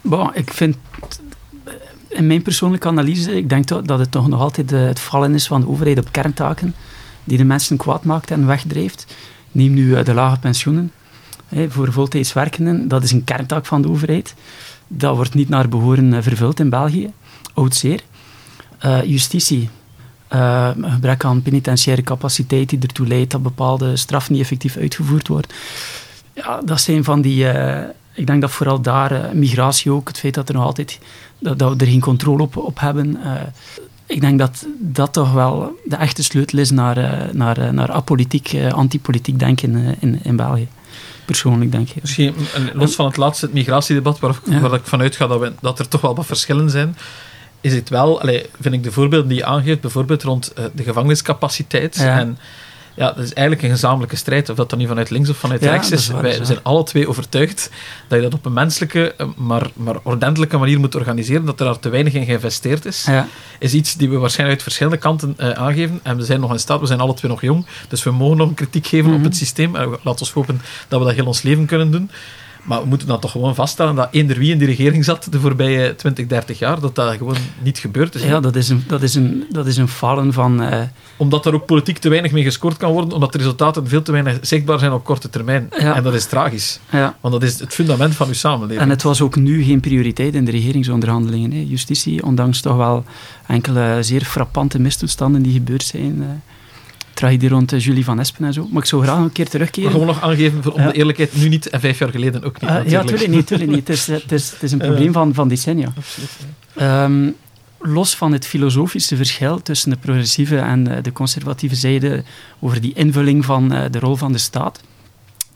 [0.00, 0.76] Bon, ik vind
[2.08, 5.60] in mijn persoonlijke analyse, ik denk dat het toch nog altijd het vallen is van
[5.60, 6.74] de overheid op kerntaken
[7.24, 9.06] die de mensen kwaad maakt en wegdrijft.
[9.52, 10.92] Neem nu eh, de lage pensioenen
[11.68, 12.88] voor voltijds werkenden.
[12.88, 14.34] Dat is een kerntaak van de overheid.
[14.86, 17.10] Dat wordt niet naar behoren eh, vervuld in België.
[17.54, 18.00] Oud zeer.
[18.84, 19.68] Uh, justitie.
[20.32, 25.54] Uh, gebrek aan penitentiaire capaciteit die ertoe leidt dat bepaalde straf niet effectief uitgevoerd wordt.
[26.32, 27.46] Ja, dat zijn van die...
[28.14, 30.98] Ik denk dat vooral daar, migratie ook, het feit dat, er nog altijd,
[31.38, 33.18] dat, dat we er geen controle op, op hebben.
[34.10, 39.38] Ik denk dat dat toch wel de echte sleutel is naar, naar, naar apolitiek, antipolitiek
[39.38, 40.68] denken in, in België
[41.24, 42.00] persoonlijk, denk ik.
[42.00, 42.34] Misschien
[42.72, 44.60] los van het laatste, het migratiedebat, waar, ja.
[44.60, 46.96] waar ik vanuit ga dat, we, dat er toch wel wat verschillen zijn
[47.60, 51.96] is het wel, allez, vind ik de voorbeelden die je aangeeft, bijvoorbeeld rond de gevangeniscapaciteit.
[51.96, 52.38] En
[53.00, 55.62] ja, dat is eigenlijk een gezamenlijke strijd, of dat dan niet vanuit links of vanuit
[55.62, 56.08] rechts is.
[56.08, 57.70] Wij zijn alle twee overtuigd
[58.08, 61.66] dat je dat op een menselijke, eh, maar, maar ordentelijke manier moet organiseren, dat er
[61.66, 63.04] daar te weinig in geïnvesteerd is.
[63.04, 63.26] Ja.
[63.58, 66.00] Is iets die we waarschijnlijk uit verschillende kanten uh, aangeven.
[66.02, 68.36] En we zijn nog in staat, we zijn alle twee nog jong, dus we mogen
[68.36, 69.24] nog kritiek geven op mhm.
[69.24, 69.76] het systeem.
[69.76, 72.10] En laten we hopen dat we dat heel ons leven kunnen doen.
[72.62, 75.40] Maar we moeten dan toch gewoon vaststellen dat eender wie in die regering zat de
[75.40, 78.22] voorbije 20, 30 jaar, dat dat gewoon niet gebeurd is.
[78.22, 80.62] Ja, dat is een, dat is een, dat is een falen van...
[80.62, 80.80] Uh...
[81.16, 84.12] Omdat er ook politiek te weinig mee gescoord kan worden, omdat de resultaten veel te
[84.12, 85.68] weinig zichtbaar zijn op korte termijn.
[85.78, 85.94] Ja.
[85.94, 86.80] En dat is tragisch.
[86.90, 87.16] Ja.
[87.20, 88.80] Want dat is het fundament van uw samenleving.
[88.80, 91.52] En het was ook nu geen prioriteit in de regeringsonderhandelingen.
[91.52, 91.64] Hè.
[91.68, 93.04] Justitie, ondanks toch wel
[93.46, 96.16] enkele zeer frappante mistoestanden die gebeurd zijn...
[96.18, 96.26] Uh
[97.20, 98.68] tragedie rond uh, Julie van Espen en zo.
[98.70, 99.90] Maar ik zou graag een keer terugkeren.
[99.90, 102.70] Maar gewoon nog aangeven, om de eerlijkheid, nu niet en vijf jaar geleden ook niet.
[102.70, 103.46] Uh, ja, natuurlijk niet.
[103.46, 103.88] Tuurlijk niet.
[103.88, 105.92] Het, is, het, is, het is een probleem van, van decennia.
[105.96, 106.30] Absoluut.
[106.80, 107.34] Um,
[107.78, 112.24] los van het filosofische verschil tussen de progressieve en uh, de conservatieve zijde
[112.60, 114.80] over die invulling van de rol van de staat,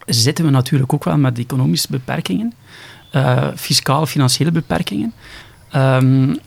[0.07, 2.53] zitten we natuurlijk ook wel met economische beperkingen,
[3.57, 5.13] fiscaal-financiële beperkingen.
[5.77, 6.39] Um,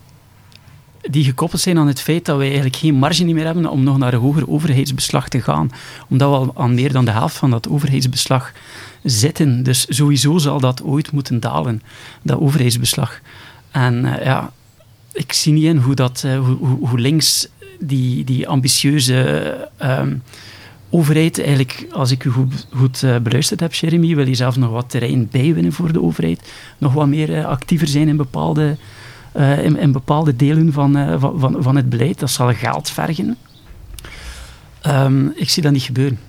[1.02, 3.98] die gekoppeld zijn aan het feit dat wij eigenlijk geen marge meer hebben om nog
[3.98, 5.72] naar een hoger overheidsbeslag te gaan.
[6.10, 8.54] Omdat we al aan meer dan de helft van dat overheidsbeslag
[9.04, 9.64] zitten.
[9.64, 11.82] Dus sowieso zal dat ooit moeten dalen,
[12.24, 13.22] dat overheidsbeslag.
[13.72, 14.52] En uh, ja,
[15.14, 17.48] ik zie niet in hoe, dat, uh, hoe, hoe, links
[17.80, 20.02] die, die ambitieuze uh,
[20.90, 24.70] overheid, eigenlijk, als ik u goed, goed uh, beluisterd heb, Jeremy, wil je zelf nog
[24.70, 26.52] wat terrein bijwinnen voor de overheid.
[26.78, 28.78] Nog wat meer actiever zijn in bepaalde
[29.38, 32.20] uh, in, bepaalde delen van, uh, van, van, van, het beleid.
[32.20, 33.38] Dat zal geld vergen.
[34.88, 36.20] Um, ik zie dat niet gebeuren.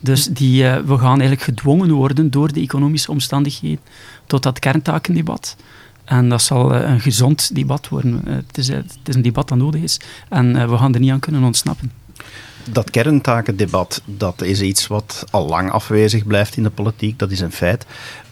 [0.00, 3.84] Dus die, uh, we gaan eigenlijk gedwongen worden door de economische omstandigheden
[4.26, 5.56] tot dat kerntakendebat.
[6.04, 8.22] En dat zal een gezond debat worden.
[8.26, 10.00] het, is, het is een debat dat nodig is.
[10.28, 11.92] En we gaan er niet aan kunnen ontsnappen
[12.72, 17.40] dat kerntakendebat, dat is iets wat al lang afwezig blijft in de politiek, dat is
[17.40, 17.86] een feit.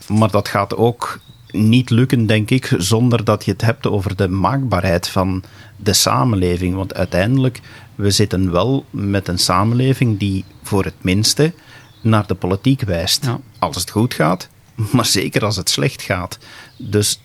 [0.08, 4.28] Maar dat gaat ook niet lukken, denk ik, zonder dat je het hebt over de
[4.28, 5.42] maakbaarheid van
[5.76, 6.74] de samenleving.
[6.74, 7.60] Want uiteindelijk,
[7.94, 11.52] we zitten wel met een samenleving die voor het minste
[12.00, 13.28] naar de politiek wijst.
[13.58, 14.48] Als het goed gaat,
[14.92, 16.38] maar zeker als het slecht gaat.
[16.76, 17.20] Dus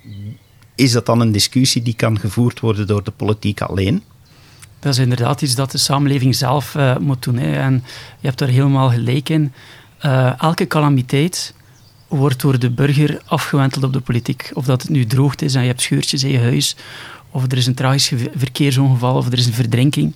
[0.76, 4.04] is dat dan een discussie die kan gevoerd worden door de politiek alleen?
[4.80, 7.38] Dat is inderdaad iets dat de samenleving zelf uh, moet doen.
[7.38, 7.54] Hè.
[7.54, 7.84] En
[8.20, 9.54] je hebt daar helemaal gelijk in.
[10.06, 11.54] Uh, elke calamiteit
[12.12, 14.52] wordt door de burger afgewenteld op de politiek.
[14.54, 16.76] Of dat het nu droogte is en je hebt scheurtjes in je huis,
[17.30, 20.14] of er is een tragisch verkeersongeval, of er is een verdrinking.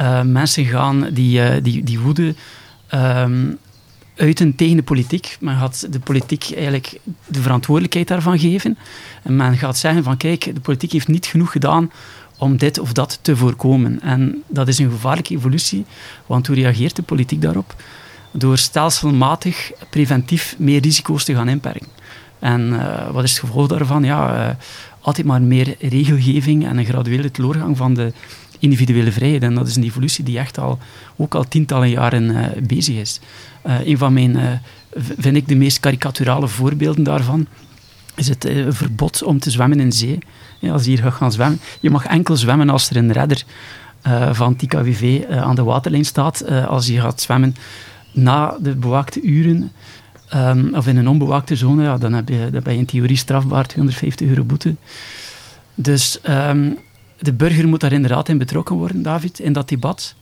[0.00, 2.34] Uh, mensen gaan die, uh, die, die woede
[2.94, 3.58] um,
[4.16, 5.36] uiten tegen de politiek.
[5.40, 8.78] Men gaat de politiek eigenlijk de verantwoordelijkheid daarvan geven.
[9.22, 11.90] En men gaat zeggen van kijk, de politiek heeft niet genoeg gedaan
[12.38, 14.00] om dit of dat te voorkomen.
[14.00, 15.84] En dat is een gevaarlijke evolutie,
[16.26, 17.74] want hoe reageert de politiek daarop?
[18.36, 21.88] Door stelselmatig preventief meer risico's te gaan inperken.
[22.38, 24.04] En uh, wat is het gevolg daarvan?
[24.04, 24.54] Ja, uh,
[25.00, 28.12] altijd maar meer regelgeving en een graduele teleurgang van de
[28.58, 29.42] individuele vrijheid.
[29.42, 30.78] En dat is een evolutie die echt al,
[31.16, 33.20] ook al tientallen jaren uh, bezig is.
[33.62, 34.60] een van mijn,
[35.18, 37.46] vind ik, de meest karikaturale voorbeelden daarvan
[38.14, 40.18] is het verbod om te zwemmen in zee.
[40.58, 43.44] Ja, als je hier gaat gaan zwemmen, je mag enkel zwemmen als er een redder
[44.32, 46.48] van TKWV aan de waterlijn staat.
[46.66, 47.56] als je gaat zwemmen
[48.14, 49.72] na de bewaakte uren,
[50.34, 53.16] um, of in een onbewaakte zone, ja, dan, heb je, dan ben je in theorie
[53.16, 54.74] strafbaar 250 euro boete.
[55.74, 56.78] Dus um,
[57.18, 60.14] de burger moet daar inderdaad in betrokken worden, David, in dat debat.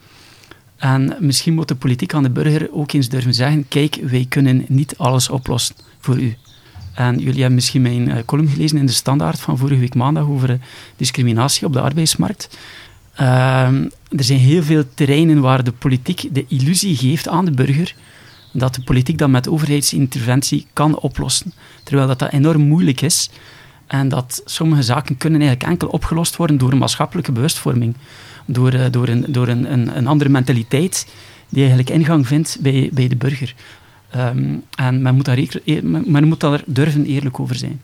[0.76, 4.64] En misschien moet de politiek aan de burger ook eens durven zeggen: kijk, wij kunnen
[4.68, 6.36] niet alles oplossen voor u.
[6.94, 10.26] En jullie hebben misschien mijn uh, column gelezen in de Standaard van vorige week maandag
[10.26, 10.56] over uh,
[10.96, 12.58] discriminatie op de arbeidsmarkt.
[13.20, 13.66] Uh,
[14.08, 17.94] er zijn heel veel terreinen waar de politiek de illusie geeft aan de burger
[18.52, 21.52] dat de politiek dat met overheidsinterventie kan oplossen.
[21.82, 23.30] Terwijl dat, dat enorm moeilijk is.
[23.86, 27.96] En dat sommige zaken kunnen eigenlijk enkel opgelost worden door een maatschappelijke bewustvorming.
[28.44, 31.06] Door, uh, door, een, door een, een, een, andere mentaliteit
[31.48, 33.54] die eigenlijk ingang vindt bij, bij de burger.
[34.16, 35.38] Um, en men moet, daar,
[35.82, 37.80] men moet daar durven eerlijk over zijn.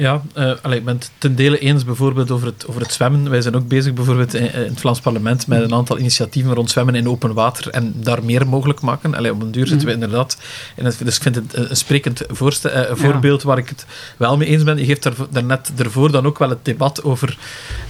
[0.00, 3.30] Ja, uh, allee, ik ben het ten dele eens bijvoorbeeld over het, over het zwemmen.
[3.30, 6.70] Wij zijn ook bezig bijvoorbeeld in, in het Vlaams parlement met een aantal initiatieven rond
[6.70, 9.14] zwemmen in open water en daar meer mogelijk maken.
[9.14, 10.02] Allee, op een duur zitten we mhm.
[10.02, 10.38] inderdaad
[10.76, 12.48] in het, dus ik vind het een sprekend uh,
[12.92, 13.48] voorbeeld ja.
[13.48, 13.86] waar ik het
[14.16, 14.78] wel mee eens ben.
[14.78, 17.38] Je geeft daar, daarnet ervoor dan ook wel het debat over,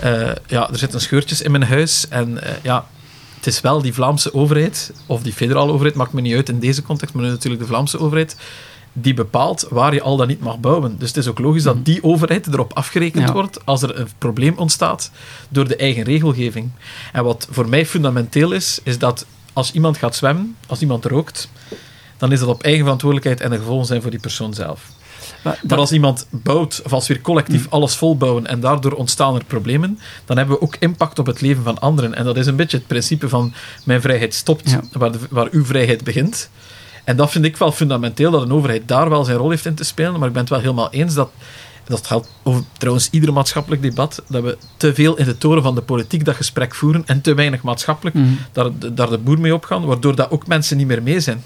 [0.05, 2.87] uh, ja, er zitten scheurtjes in mijn huis en ja,
[3.37, 6.59] het is wel die Vlaamse overheid, of die federale overheid, maakt me niet uit in
[6.59, 8.37] deze context, maar natuurlijk de Vlaamse overheid,
[8.93, 10.99] die bepaalt waar je al dan niet mag bouwen.
[10.99, 11.85] Dus het is ook logisch dat mhm.
[11.85, 13.33] die overheid erop afgerekend ja.
[13.33, 15.11] wordt als er een probleem ontstaat
[15.49, 16.71] door de eigen regelgeving.
[17.13, 21.51] En wat voor mij fundamenteel is, is dat als iemand gaat zwemmen, als iemand rookt,
[22.17, 24.89] dan is dat op eigen verantwoordelijkheid en de gevolgen zijn voor die persoon zelf.
[25.43, 27.75] Maar, maar, als iemand bouwt, of als we weer collectief mhm.
[27.75, 31.63] alles volbouwen en daardoor ontstaan er problemen, dan hebben we ook impact op het leven
[31.63, 32.15] van anderen.
[32.15, 33.53] En dat is een beetje het principe van
[33.85, 34.81] mijn vrijheid stopt ja.
[34.93, 36.51] waar, de, waar uw vrijheid begint.
[37.05, 39.75] En dat vind ik wel fundamenteel, dat een overheid daar wel zijn rol heeft in
[39.75, 40.19] te spelen.
[40.19, 41.31] Maar ik ben het wel helemaal eens dat,
[41.85, 45.75] dat geldt over trouwens ieder maatschappelijk debat, dat we te veel in de toren van
[45.75, 48.29] de politiek dat gesprek voeren en te weinig maatschappelijk Mhm.
[48.53, 51.45] daar, daar de boer mee opgaan, waardoor dat ook mensen niet meer mee zijn.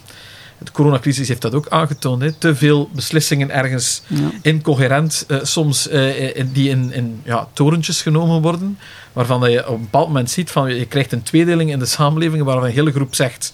[0.58, 2.22] De coronacrisis heeft dat ook aangetoond.
[2.22, 2.32] Hè.
[2.32, 4.30] Te veel beslissingen ergens Ja.
[4.42, 8.78] incoherent, eh, soms eh, in- die in, in ja, torentjes genomen worden,
[9.12, 11.86] waarvan dat je op een bepaald moment ziet van je krijgt een tweedeling in de
[11.86, 13.52] samenleving waarvan een hele groep zegt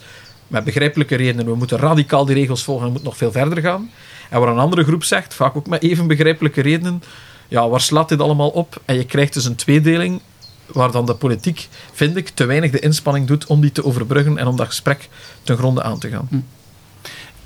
[0.50, 3.90] met begrijpelijke redenen, we moeten radicaal die regels volgen en moeten nog veel verder gaan.
[4.30, 7.02] En waar een andere groep zegt, vaak ook met even begrijpelijke redenen,
[7.48, 8.80] ja, waar slaat dit allemaal op?
[8.84, 10.20] En je krijgt dus een tweedeling
[10.66, 14.38] waar dan de politiek, vind ik, te weinig de inspanning doet om die te overbruggen
[14.38, 15.08] en om dat gesprek
[15.42, 16.44] ten gronde aan te gaan.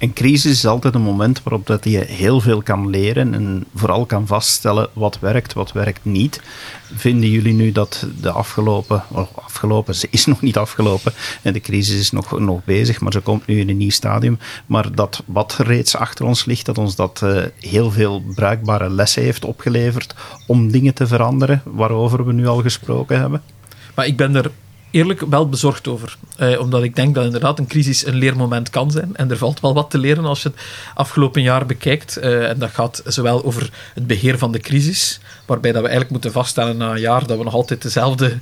[0.04, 4.06] Een crisis is altijd een moment waarop dat je heel veel kan leren en vooral
[4.06, 6.40] kan vaststellen wat werkt, wat werkt niet.
[6.94, 11.12] Vinden jullie nu dat de afgelopen, oh, afgelopen, ze is nog niet afgelopen
[11.42, 14.38] en de crisis is nog, nog bezig, maar ze komt nu in een nieuw stadium,
[14.66, 19.22] maar dat wat reeds achter ons ligt, dat ons dat eh, heel veel bruikbare lessen
[19.22, 20.14] heeft opgeleverd
[20.46, 23.42] om dingen te veranderen, waarover we nu al gesproken hebben?
[23.94, 24.50] Maar ik ben er
[24.94, 26.16] eerlijk wel bezorgd over.
[26.36, 29.16] Eh, omdat ik denk dat inderdaad een crisis een leermoment kan zijn.
[29.16, 30.60] En er valt wel wat te leren als je het
[30.94, 32.16] afgelopen jaar bekijkt.
[32.16, 36.10] Eh, en dat gaat zowel over het beheer van de crisis, waarbij dat we eigenlijk
[36.10, 38.38] moeten vaststellen na een jaar dat we nog altijd dezelfde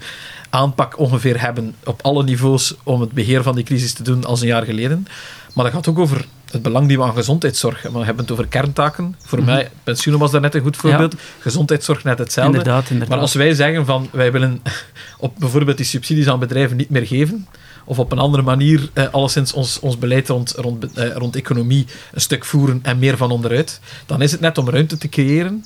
[0.50, 4.40] aanpak ongeveer hebben op alle niveaus om het beheer van die crisis te doen als
[4.40, 5.06] een jaar geleden.
[5.54, 8.00] Maar dat gaat ook over het belang die we aan gezondheidszorg hebben.
[8.00, 9.16] We hebben het over kerntaken.
[9.24, 9.46] Voor Mhm.
[9.46, 11.14] mij, pensioenen was daar net een goed voorbeeld.
[11.38, 12.58] Gezondheidszorg net hetzelfde.
[12.58, 13.08] Inderdaad, inderdaad.
[13.08, 14.62] Maar als wij zeggen van wij willen
[15.18, 17.46] op bijvoorbeeld die subsidies aan bedrijven niet meer geven,
[17.84, 21.86] of op een andere manier eh, alleszins ons, ons beleid rond, rond, eh, rond economie
[22.12, 25.64] een stuk voeren en meer van onderuit, dan is het net om ruimte te creëren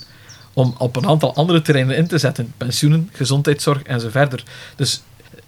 [0.53, 2.53] om op een aantal andere terreinen in te zetten.
[2.57, 4.43] Pensioenen, gezondheidszorg en zo verder.
[4.77, 5.03] Dus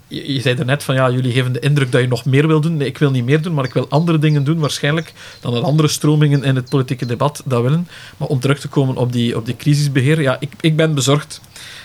[0.08, 2.46] je, je zei er net van ja, jullie geven de indruk dat je nog meer
[2.46, 2.76] wil doen.
[2.76, 5.62] Nee, ik wil niet meer doen, maar ik wil andere dingen doen waarschijnlijk dan dat
[5.62, 7.88] andere stromingen in het politieke debat dat willen.
[8.16, 11.40] Maar om terug te komen op die, op die crisisbeheer, ja, ik, ik ben bezorgd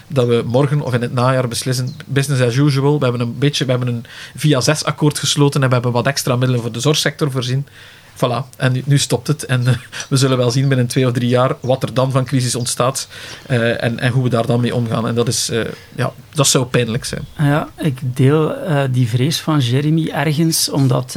[0.08, 2.98] dat we morgen of in het najaar beslissen, business as usual.
[3.00, 4.06] We hebben een beetje, we hebben een
[4.36, 7.68] via 6 akkoord gesloten en we hebben wat extra middelen voor de zorgsector voorzien.
[8.16, 9.46] Voilà, en nu, stopt het.
[9.46, 9.74] En eh,
[10.10, 13.08] we zullen wel zien binnen twee of drie jaar wat er dan van crisis ontstaat
[13.48, 15.08] eh, en, en hoe we daar dan mee omgaan.
[15.08, 15.62] En dat, is, eh,
[15.96, 17.22] ja, dat zou pijnlijk zijn.
[17.38, 18.56] Ja, ik deel
[18.92, 21.12] die vrees van Jeremy ergens, omdat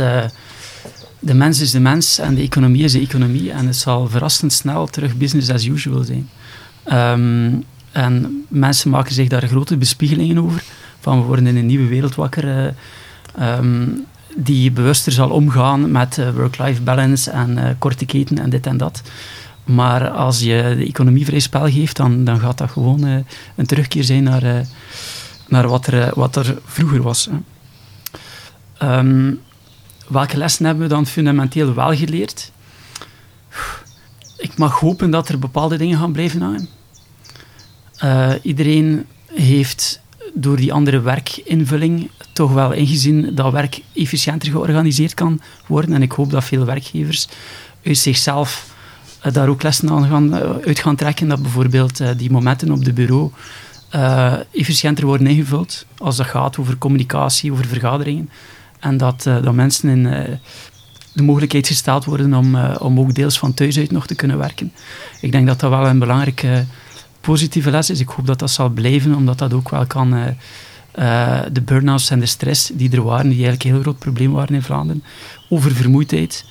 [1.19, 3.53] de mens is de mens en de economie is de economie.
[3.53, 6.31] En het zal verrassend snel terug business as usual zijn.
[6.85, 7.53] Ehm,
[7.93, 10.63] en mensen maken zich daar grote bespiegelingen over.
[11.01, 12.75] Van we worden in een nieuwe wereld wakker.
[13.39, 13.89] ehm,
[14.39, 18.77] die bewuster zal omgaan met eh, work-life balance en eh, korte keten en dit en
[18.77, 19.03] dat.
[19.65, 23.17] Maar als je de economie vrij spel geeft, dan, dan gaat dat gewoon eh,
[23.55, 24.67] een terugkeer zijn naar,
[25.49, 27.29] naar wat, er, wat er vroeger was.
[28.79, 29.35] Ehm,
[30.09, 32.53] welke lessen hebben we dan fundamenteel wel geleerd?
[34.37, 36.69] Ik mag hopen dat er bepaalde dingen gaan blijven hangen.
[38.43, 40.01] Iedereen heeft
[40.39, 45.93] door die andere werkinvulling toch wel ingezien dat werk efficiënter georganiseerd kan worden.
[45.93, 47.29] En ik hoop dat veel werkgevers
[47.85, 48.75] uit zichzelf
[49.21, 51.29] eh, daar ook lessen aan gaan, eh, uit gaan trekken.
[51.29, 53.31] Dat bijvoorbeeld eh, die momenten op de bureau
[54.53, 58.31] efficiënter worden ingevuld als dat gaat over communicatie, over vergaderingen.
[58.81, 60.03] En dat, dat mensen in
[61.13, 64.73] de mogelijkheid gesteld worden om, om ook deels van thuis uit nog te kunnen werken.
[65.21, 66.65] Ik denk dat dat wel een belangrijke
[67.27, 68.01] positieve les is.
[68.01, 70.15] Ik hoop dat dat zal blijven, omdat dat ook wel kan...
[70.15, 70.27] eh,
[70.97, 74.33] eh, de burn-outs en de stress die er waren, die eigenlijk een heel groot probleem
[74.33, 75.03] waren in Vlaanderen,
[75.49, 76.45] over vermoeidheid,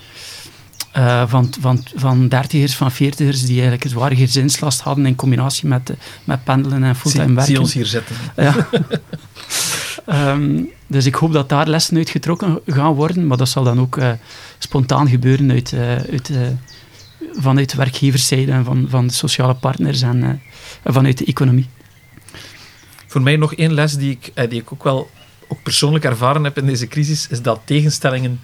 [0.91, 5.67] eh, van, van, van dertigers, van veertigers, die eigenlijk een zware gezinslast hadden in combinatie
[5.67, 7.45] met, met pendelen en fulltime werken.
[7.45, 8.15] zie ons hier zitten.
[8.35, 8.55] Ja.
[10.05, 13.79] Ehm, dus ik hoop dat daar lessen uit getrokken gaan worden, maar dat zal dan
[13.79, 13.99] ook
[14.57, 15.73] spontaan gebeuren uit,
[16.11, 16.31] uit,
[17.37, 21.69] vanuit de werkgeverszijde en van, van de sociale partners en eh, vanuit de economie.
[23.07, 25.09] Voor mij nog één les die ik, eh, die ik ook wel
[25.47, 28.41] ook persoonlijk ervaren heb in deze crisis, is dat tegenstellingen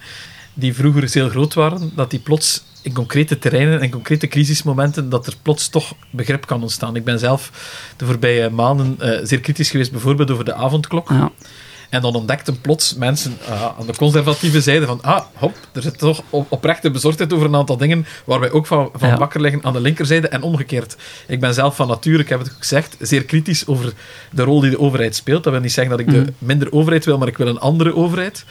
[0.54, 5.26] die vroeger heel groot waren, dat die plots in concrete terreinen en concrete crisismomenten, dat
[5.26, 6.96] er plots toch begrip kan ontstaan.
[6.96, 7.50] Ik ben zelf
[7.96, 11.08] de voorbije maanden eh, zeer kritisch geweest, bijvoorbeeld over de avondklok.
[11.08, 11.32] Ja.
[11.92, 15.98] En dan ontdekten plots mensen ah, aan de conservatieve zijde van ah, hop, er zit
[15.98, 19.16] toch op, oprechte bezorgdheid over een aantal dingen waar wij ook van, van Ja.
[19.16, 20.96] wakker liggen aan de linkerzijde en omgekeerd.
[21.26, 23.92] Ik ben zelf van nature, ik heb het ook gezegd, zeer kritisch over
[24.30, 25.44] de rol die de overheid speelt.
[25.44, 26.24] Dat wil niet zeggen dat ik Mhm.
[26.24, 28.44] de minder overheid wil, maar ik wil een andere overheid.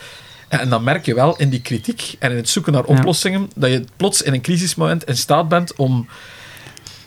[0.48, 2.94] En dan merk je wel in die kritiek en in het zoeken naar Ja.
[2.98, 6.06] oplossingen dat je plots in een crisismoment in staat bent om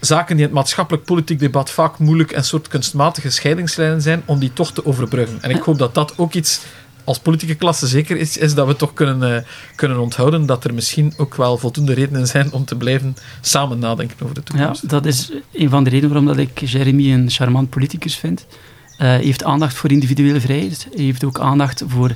[0.05, 4.53] zaken die in het maatschappelijk-politiek debat vaak moeilijk en soort kunstmatige scheidingslijnen zijn, om die
[4.53, 5.37] toch te overbruggen.
[5.41, 6.61] En ik hoop dat dat ook iets
[7.05, 9.37] als politieke klasse zeker is, is dat we toch kunnen, uh,
[9.75, 14.17] kunnen onthouden dat er misschien ook wel voldoende redenen zijn om te blijven samen nadenken
[14.23, 14.81] over de toekomst.
[14.81, 18.45] Ja, dat is een van de redenen waarom dat ik Jeremy een charmant politicus vind.
[18.49, 20.87] Uh, hij heeft aandacht voor individuele vrijheid.
[20.95, 22.15] Hij heeft ook aandacht voor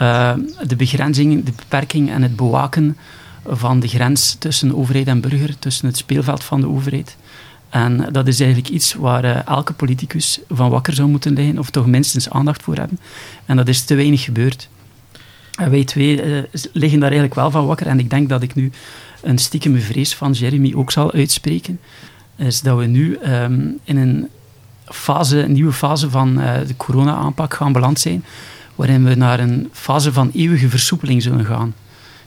[0.00, 0.32] uh,
[0.66, 2.96] de begrenzing, de beperking en het bewaken
[3.46, 7.16] van de grens tussen overheid en burger, tussen het speelveld van de overheid.
[7.70, 11.70] En dat is eigenlijk iets waar uh, elke politicus van wakker zou moeten liggen, of
[11.70, 12.98] toch minstens aandacht voor hebben.
[13.46, 14.68] En dat is te weinig gebeurd.
[15.52, 17.86] En wij twee uh, liggen daar eigenlijk wel van wakker.
[17.86, 18.70] En ik denk dat ik nu
[19.22, 21.80] een stiekeme vrees van Jeremy ook zal uitspreken.
[22.36, 24.28] Is dat we nu um, in een,
[24.84, 28.24] fase, een nieuwe fase van uh, de corona-aanpak gaan beland zijn,
[28.74, 31.74] waarin we naar een fase van eeuwige versoepeling zullen gaan.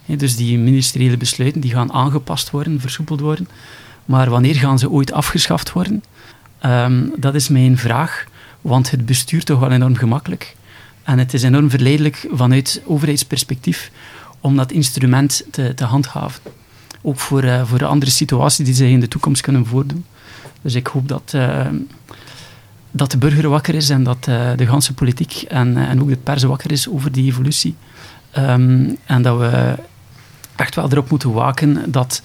[0.05, 3.47] Dus die ministeriële besluiten die gaan aangepast worden, versoepeld worden.
[4.05, 6.03] Maar wanneer gaan ze ooit afgeschaft worden?
[6.65, 8.25] Um, dat is mijn vraag,
[8.61, 10.55] want het bestuurt toch wel enorm gemakkelijk.
[11.03, 13.91] En het is enorm verleidelijk vanuit overheidsperspectief
[14.39, 16.41] om dat instrument te, te handhaven.
[17.01, 20.05] Ook voor, uh, voor de andere situaties die zich in de toekomst kunnen voordoen.
[20.61, 21.67] Dus ik hoop dat, uh,
[22.91, 26.17] dat de burger wakker is en dat uh, de ganse politiek en, en ook de
[26.17, 27.75] pers wakker is over die evolutie.
[28.37, 29.75] Um, en dat we
[30.55, 32.21] echt wel erop moeten waken dat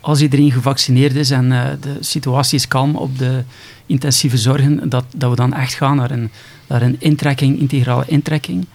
[0.00, 3.42] als iedereen gevaccineerd is en uh, de situatie is kalm op de
[3.86, 6.30] intensieve zorgen, dat, dat we dan echt gaan naar een,
[6.66, 8.66] naar een intrekking, integrale intrekking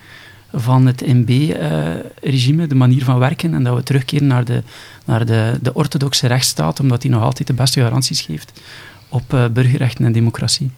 [0.53, 4.63] van het MB-regime, uh, de manier van werken, en dat we terugkeren naar de,
[5.05, 8.61] naar de, de orthodoxe rechtsstaat, omdat die nog altijd de beste garanties geeft
[9.09, 10.71] op uh, burgerrechten en democratie.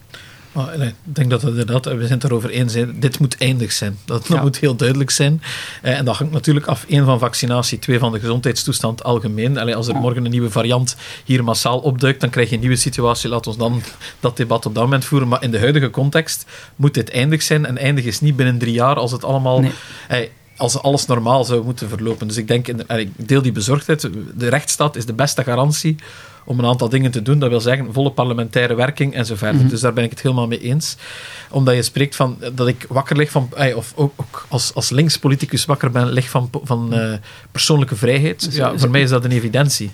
[0.53, 3.97] Nee, ik denk dat we inderdaad, we zijn het erover eens, dit moet eindig zijn.
[4.05, 4.41] Dat, dat ja.
[4.41, 5.41] moet heel duidelijk zijn.
[5.81, 9.57] Eh, en dat hangt natuurlijk af, één van vaccinatie, twee van de gezondheidstoestand algemeen.
[9.57, 12.75] Allee, als er morgen een nieuwe variant hier massaal opduikt, dan krijg je een nieuwe
[12.75, 13.29] situatie.
[13.29, 13.81] Laat ons dan
[14.19, 15.27] dat debat op dat moment voeren.
[15.27, 17.65] Maar in de huidige context moet dit eindig zijn.
[17.65, 19.59] En eindig is niet binnen drie jaar als het allemaal...
[19.59, 19.71] Nee.
[20.07, 22.27] Eh, als alles normaal zou moeten verlopen.
[22.27, 24.09] Dus ik denk, ik deel die bezorgdheid.
[24.35, 25.95] De rechtsstaat is de beste garantie
[26.45, 27.39] om een aantal dingen te doen.
[27.39, 29.55] Dat wil zeggen volle parlementaire werking en zo verder.
[29.55, 29.69] Mm -hmm.
[29.69, 30.97] Dus daar ben ik het helemaal mee eens.
[31.49, 35.65] Omdat je spreekt van dat ik wakker lig van, of ook, ook als, als linkspoliticus
[35.65, 37.13] wakker ben, lig van, van uh,
[37.51, 38.47] persoonlijke vrijheid.
[38.51, 39.91] Ja, voor mij is dat een evidentie.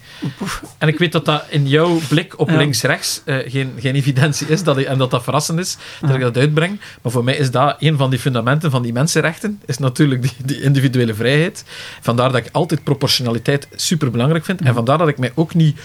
[0.77, 2.57] En ik weet dat dat in jouw blik op ja.
[2.57, 6.15] links-rechts uh, geen, geen evidentie is dat en dat dat verrassend is dat ja.
[6.15, 6.79] ik dat uitbreng.
[7.01, 10.31] Maar voor mij is dat een van die fundamenten van die mensenrechten, is natuurlijk die,
[10.45, 11.63] die individuele vrijheid.
[12.01, 14.61] Vandaar dat ik altijd proportionaliteit super belangrijk vind.
[14.61, 15.79] En vandaar dat ik mij ook niet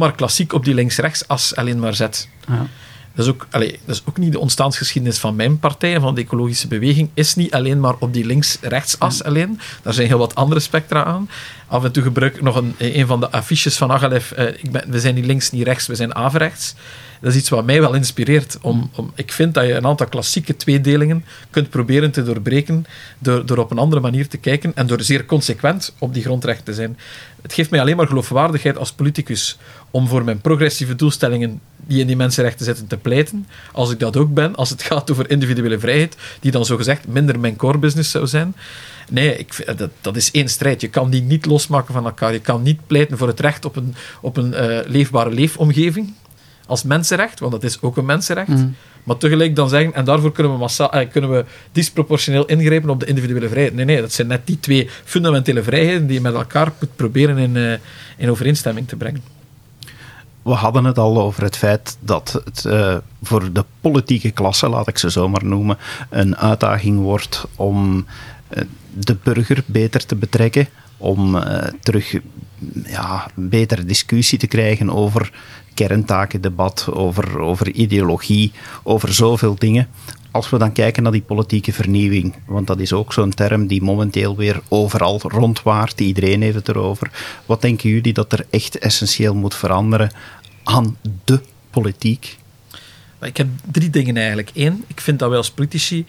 [0.00, 2.28] zomaar klassiek op die links-rechts-as alleen maar zet.
[2.48, 2.66] Ja.
[3.14, 6.14] Dat is, ook, allee, dat is ook niet de ontstaansgeschiedenis van mijn partij en van
[6.14, 7.10] de ecologische beweging.
[7.14, 9.24] Is niet alleen maar op die links-rechts-as ja.
[9.24, 9.60] alleen.
[9.82, 11.30] Daar zijn heel wat andere spectra aan.
[11.66, 14.32] Af en toe gebruik ik nog een, een van de affiches van Agalef.
[14.38, 16.74] Uh, ik ben, we zijn niet links, niet rechts, we zijn averechts.
[17.20, 18.58] Dat is iets wat mij wel inspireert.
[18.60, 22.86] Om, om, ik vind dat je een aantal klassieke tweedelingen kunt proberen te doorbreken
[23.18, 26.64] door, door op een andere manier te kijken en door zeer consequent op die grondrechten
[26.64, 26.98] te zijn.
[27.42, 29.58] Het geeft mij alleen maar geloofwaardigheid als politicus
[29.90, 33.46] om voor mijn progressieve doelstellingen die in die mensenrechten zitten te pleiten.
[33.72, 37.40] Als ik dat ook ben, als het gaat over individuele vrijheid, die dan zogezegd minder
[37.40, 38.54] mijn core business zou zijn.
[39.10, 40.80] Nee, ik, dat, dat is één strijd.
[40.80, 42.32] Je kan die niet losmaken van elkaar.
[42.32, 46.12] Je kan niet pleiten voor het recht op een, op een uh, leefbare leefomgeving
[46.66, 48.48] als mensenrecht, want dat is ook een mensenrecht.
[48.48, 48.74] Mm.
[49.04, 53.00] Maar tegelijk dan zeggen, en daarvoor kunnen we, massa, eh, kunnen we disproportioneel ingrijpen op
[53.00, 53.74] de individuele vrijheid.
[53.74, 57.38] Nee, nee, dat zijn net die twee fundamentele vrijheden die je met elkaar moet proberen
[57.38, 57.72] in, uh,
[58.16, 59.39] in overeenstemming te brengen.
[60.42, 64.88] We hadden het al over het feit dat het uh, voor de politieke klasse, laat
[64.88, 65.78] ik ze zo maar noemen,
[66.10, 68.06] een uitdaging wordt om
[68.94, 71.42] de burger beter te betrekken, om uh,
[71.80, 72.18] terug
[72.84, 75.32] ja, betere discussie te krijgen over
[75.74, 79.88] kerntakendebat, over, over ideologie, over zoveel dingen.
[80.30, 83.82] Als we dan kijken naar die politieke vernieuwing, want dat is ook zo'n term die
[83.82, 87.10] momenteel weer overal rondwaart, iedereen heeft het erover.
[87.46, 90.12] Wat denken jullie dat er echt essentieel moet veranderen
[90.64, 91.40] aan de
[91.70, 92.38] politiek?
[93.20, 94.50] Ik heb drie dingen eigenlijk.
[94.54, 96.06] Eén, ik vind dat wij als politici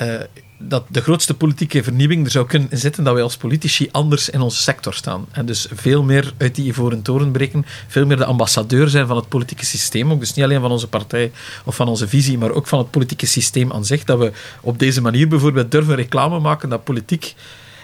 [0.00, 0.14] uh,
[0.62, 4.40] dat de grootste politieke vernieuwing er zou kunnen zitten dat wij als politici anders in
[4.40, 5.26] onze sector staan.
[5.30, 9.16] En dus veel meer uit die ivoren toren breken, veel meer de ambassadeur zijn van
[9.16, 10.12] het politieke systeem.
[10.12, 11.32] Ook dus niet alleen van onze partij
[11.64, 14.04] of van onze visie, maar ook van het politieke systeem aan zich.
[14.04, 17.34] Dat we op deze manier bijvoorbeeld durven reclame maken dat politiek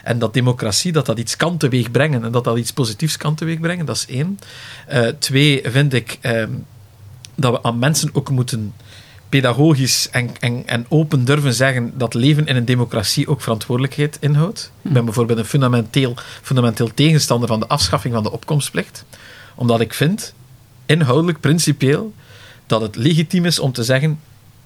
[0.02, 3.34] en dat democratie, dat dat iets kan teweeg brengen en dat dat iets positiefs kan
[3.34, 3.86] teweeg brengen.
[3.86, 4.38] Dat is één.
[4.92, 6.44] Uh, twee, vind ik uh,
[7.34, 8.72] dat we aan mensen ook moeten
[9.28, 14.72] pedagogisch en, en, en open durven zeggen dat leven in een democratie ook verantwoordelijkheid inhoudt.
[14.82, 19.04] Ik ben bijvoorbeeld een fundamenteel, fundamenteel tegenstander van de afschaffing van de opkomstplicht,
[19.54, 20.34] omdat ik vind,
[20.86, 22.12] inhoudelijk, principieel,
[22.66, 24.18] dat het legitiem is om te zeggen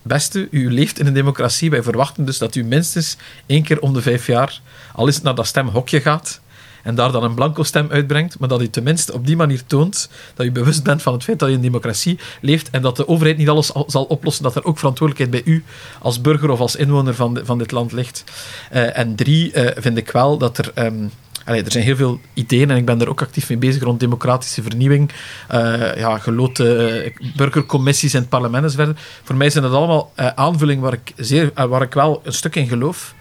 [0.02, 1.70] beste, u leeft in een democratie.
[1.70, 4.60] Wij verwachten dus dat u minstens één keer om de vijf jaar,
[4.94, 6.40] al is het naar dat stemhokje gaat,
[6.82, 10.10] en daar dan een blanco stem uitbrengt, maar dat u tenminste op die manier toont
[10.34, 13.08] dat u bewust bent van het feit dat je in democratie leeft en dat de
[13.08, 15.64] overheid niet alles zal oplossen, dat er ook verantwoordelijkheid bij u
[15.98, 18.24] als burger of als inwoner van, van dit land ligt.
[18.72, 20.72] Uh, en drie, uh, vind ik wel dat er...
[20.74, 21.10] Um,
[21.44, 24.62] er zijn heel veel ideeën en ik ben er ook actief mee bezig rond democratische
[24.62, 25.10] vernieuwing,
[25.52, 28.98] uh, ja, geloten uh, burgercommissies in het parlement enzovoort.
[29.22, 32.56] Voor mij zijn dat allemaal uh, aanvullingen waar ik, zeer, waar ik wel een stuk
[32.56, 33.14] in geloof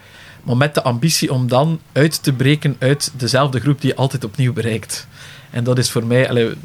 [0.43, 4.23] maar met de ambitie om dan uit te breken uit dezelfde groep die je altijd
[4.23, 5.07] opnieuw bereikt.
[5.49, 6.55] En dat is voor mij,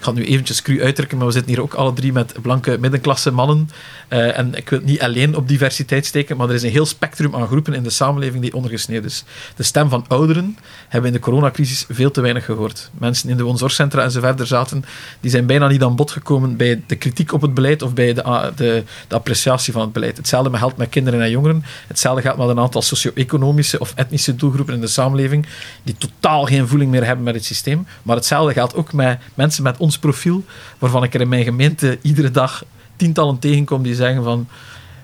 [0.00, 2.76] ik ga nu eventjes cru uitdrukken, maar we zitten hier ook alle drie met blanke
[2.80, 3.70] middenklasse mannen.
[4.08, 7.34] Uh, en ik wil niet alleen op diversiteit steken, maar er is een heel spectrum
[7.34, 9.24] aan groepen in de samenleving die ondergesneeuwd is.
[9.56, 12.90] De stem van ouderen hebben in de coronacrisis veel te weinig gehoord.
[12.98, 14.84] Mensen in de woonzorgcentra en zo verder zaten,
[15.20, 18.14] die zijn bijna niet aan bod gekomen bij de kritiek op het beleid of bij
[18.14, 20.16] de, de, de appreciatie van het beleid.
[20.16, 21.64] Hetzelfde geldt met kinderen en jongeren.
[21.86, 25.46] Hetzelfde geldt met een aantal socio-economische of etnische doelgroepen in de samenleving
[25.82, 27.86] die totaal geen voeling meer hebben met het systeem.
[28.02, 30.44] Maar hetzelfde geldt ook met mensen met ons profiel,
[30.78, 32.64] waarvan ik er in mijn gemeente iedere dag
[32.96, 34.48] tientallen tegenkom die zeggen van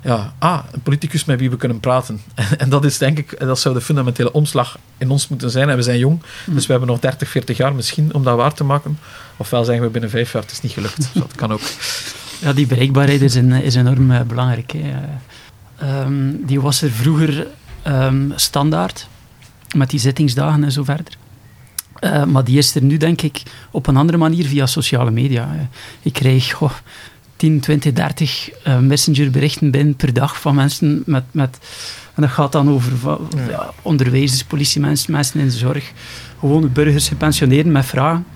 [0.03, 2.20] ja, ah, een politicus met wie we kunnen praten.
[2.34, 5.68] En, en, dat is denk ik, dat zou de fundamentele omslag in ons moeten zijn.
[5.68, 6.55] En we zijn jong, mm.
[6.55, 8.99] dus we hebben nog 30, 40 jaar misschien om dat waar te maken.
[9.37, 11.09] Ofwel zeggen we binnen vijf jaar, het is niet gelukt.
[11.14, 11.61] Dat kan ook.
[12.41, 14.72] Ja, die bereikbaarheid is, een, is enorm uh, belangrijk.
[14.72, 16.03] Hè.
[16.03, 17.47] Um, die was er vroeger
[17.87, 19.09] um, standaard,
[19.76, 21.16] met die zittingsdagen en zo verder.
[22.01, 25.69] Uh, maar die is er nu, denk ik, op een andere manier via sociale media.
[26.03, 26.73] Ik krijg oh,
[27.37, 31.59] 10, 20, 30 uh, messengerberichten binnen per dag van mensen met, met...
[32.15, 32.93] En dat gaat dan over
[33.49, 33.73] ja.
[33.83, 35.93] Onderwijzers, politiemensen, mensen in de zorg.
[36.39, 38.27] Gewone burgers, gepensioneerden met vragen.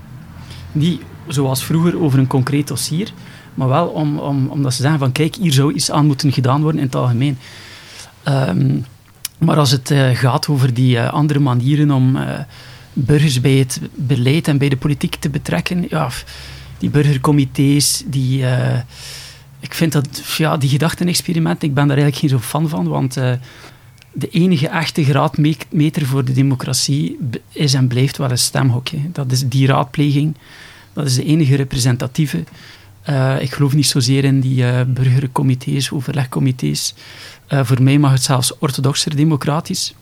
[0.73, 3.13] Niet zoals vroeger over een concreet dossier,
[3.55, 6.63] maar wel om, om, omdat ze zeggen van kijk, hier zou iets aan moeten gedaan
[6.63, 7.39] worden in het algemeen.
[8.29, 8.85] Um,
[9.39, 12.19] maar als het uh, gaat over die uh, andere manieren om
[13.05, 16.11] burgers bij het beleid en bij de politiek te betrekken, ja,
[16.78, 18.40] die burgercomité's, die...
[18.40, 18.78] Uh,
[19.61, 23.16] ik vind dat, ja, die gedachtenexperimenten, ik ben daar eigenlijk geen zo fan van, want
[23.16, 23.32] uh,
[24.12, 27.18] de enige echte graadmeter voor de democratie
[27.53, 28.98] is en blijft wel een stemhokje.
[29.12, 30.36] Dat is die raadpleging,
[30.92, 32.44] dat is de enige representatieve.
[33.09, 36.94] Uh, ik geloof niet zozeer in die uh, burgercomité's, overlegcomité's.
[37.48, 39.94] Voor mij mag het zelfs orthodoxer democratisch,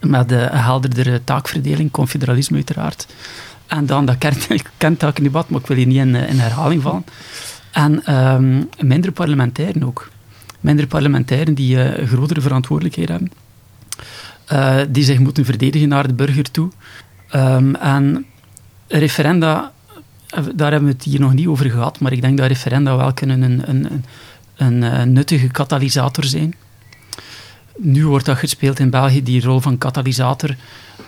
[0.00, 3.06] met een helderdere taakverdeling, confederalisme uiteraard.
[3.66, 4.16] En dan dat
[4.76, 7.04] kentakendebat, maar ik wil hier niet in, eh, in herhaling vallen.
[7.72, 10.10] En um, minder parlementairen ook.
[10.60, 13.30] Minder parlementairen die een grotere verantwoordelijkheid hebben.
[14.52, 16.70] Uh, die zich moeten verdedigen naar de burger toe.
[17.34, 18.26] Um, en
[18.88, 19.72] referenda,
[20.54, 23.12] daar hebben we het hier nog niet over gehad, maar ik denk dat referenda wel
[23.12, 24.04] kunnen een, een,
[24.56, 26.54] een, een nuttige katalysator zijn.
[27.78, 30.50] Nu wordt dat gespeeld in België, die rol van katalysator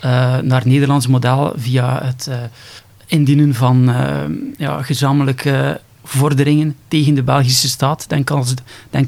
[0.04, 2.36] uh, naar Nederlands model via het uh,
[3.06, 4.16] indienen van uh,
[4.56, 8.08] ja, gezamenlijke vorderingen tegen de Belgische staat.
[8.08, 8.30] Denk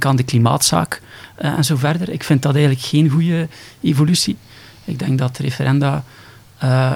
[0.04, 1.02] aan, de klimaatzaak
[1.36, 2.08] en zo verder.
[2.10, 3.48] Ik vind dat eigenlijk geen goede
[3.80, 4.36] evolutie.
[4.84, 6.04] Ik denk dat referenda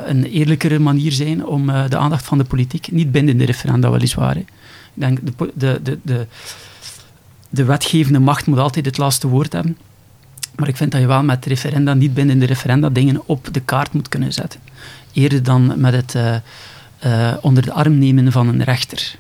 [0.06, 4.36] een eerlijkere manier zijn om de aandacht van de politiek, niet binnen de referenda weliswaar.
[4.36, 4.48] Ik
[4.94, 6.26] denk de, de, de, de,
[7.48, 9.76] de wetgevende macht moet altijd het laatste woord hebben.
[10.56, 13.60] Maar ik vind dat je wel met referenda, niet binnen de referenda, dingen op de
[13.60, 14.60] kaart moet kunnen zetten.
[15.12, 16.34] Eerder dan met het uh,
[17.06, 19.16] uh, onder de arm nemen van een rechter.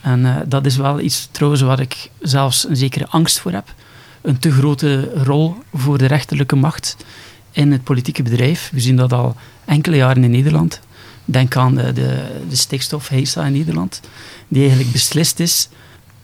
[0.00, 3.74] En uh, dat is wel iets trouwens waar ik zelfs een zekere angst voor heb.
[4.22, 6.96] Een te grote rol voor de rechterlijke macht
[7.50, 8.70] in het politieke bedrijf.
[8.72, 10.80] We zien dat al enkele jaren in Nederland.
[11.24, 14.00] Denk aan de, de, de stikstof in Nederland,
[14.48, 15.68] die eigenlijk beslist is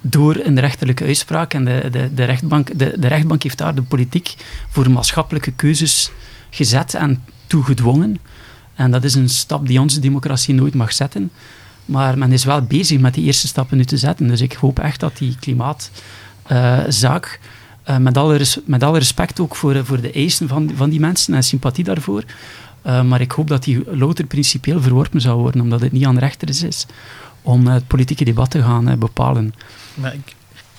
[0.02, 1.54] door een rechterlijke uitspraak.
[1.54, 4.34] En de, de, de, rechtbank, de, de rechtbank heeft daar de politiek
[4.68, 6.10] voor maatschappelijke keuzes
[6.50, 8.18] gezet en toegedwongen.
[8.74, 11.30] En dat is een stap die onze democratie nooit mag zetten.
[11.84, 14.28] Maar men is wel bezig met die eerste stappen nu te zetten.
[14.28, 17.40] Dus ik hoop echt dat die klimaatzaak,
[17.88, 21.34] uh, met, alle met alle respect ook voor, voor de eisen van, van die mensen
[21.34, 22.24] en sympathie daarvoor,
[22.86, 26.18] uh, maar ik hoop dat die louter principieel verworpen zou worden, omdat het niet aan
[26.18, 26.86] rechters is
[27.42, 29.54] om het politieke debat te gaan bepalen.
[29.94, 30.34] Maar ik,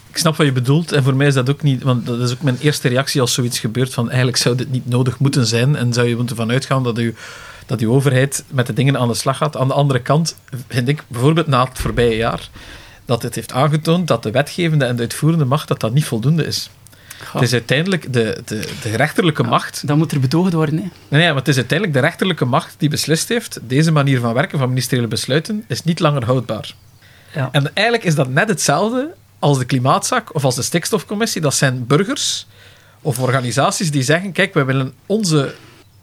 [0.10, 0.92] ik snap wat je bedoelt.
[0.92, 1.84] En voor mij is dat ook niet...
[1.84, 3.94] Want dat is ook mijn eerste reactie als zoiets gebeurt.
[3.94, 5.76] Van eigenlijk zou dit niet nodig moeten zijn.
[5.76, 7.16] En zou je moeten vanuit gaan dat u
[7.66, 9.58] dat uw overheid met de dingen aan de slag gaat.
[9.58, 10.36] Aan de andere kant
[10.68, 12.50] vind ik bijvoorbeeld na het voorbije jaar
[13.06, 16.46] dat het heeft aangetoond dat de wetgevende en de uitvoerende macht dat dat niet voldoende
[16.46, 16.70] is.
[17.32, 19.88] Het is uiteindelijk de, de, de rechterlijke macht.
[19.88, 20.76] Dat moet er betoogd worden.
[20.76, 20.82] Hè?
[20.82, 24.34] Nee, nee, maar het is uiteindelijk de rechterlijke macht die beslist heeft: deze manier van
[24.34, 26.74] werken van ministeriële besluiten is niet langer houdbaar.
[27.34, 27.50] Ja.
[27.52, 31.88] En eigenlijk is dat net hetzelfde als de klimaatzaak of als de stikstofcommissie, dat zijn
[31.88, 32.48] burgers
[33.02, 35.56] of organisaties die zeggen, kijk, wij willen onze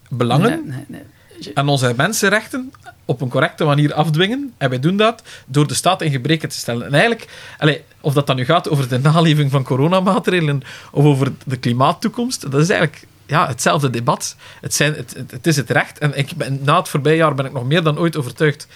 [0.08, 1.02] belangen Nee, nee,
[1.40, 1.52] nee.
[1.54, 2.72] en onze mensenrechten
[3.04, 4.52] op een correcte manier afdwingen.
[4.56, 6.86] En wij doen dat door de staat in gebreken te stellen.
[6.86, 7.28] En eigenlijk,
[7.58, 10.62] allee, of dat dan nu gaat over de naleving van coronamaatregelen
[10.92, 14.36] of over de klimaattoekomst, dat is eigenlijk ja, hetzelfde debat.
[14.60, 15.98] Het, zijn, het, het, het is het recht.
[15.98, 18.66] En ik ben, na het voorbije jaar ben ik nog meer dan ooit overtuigd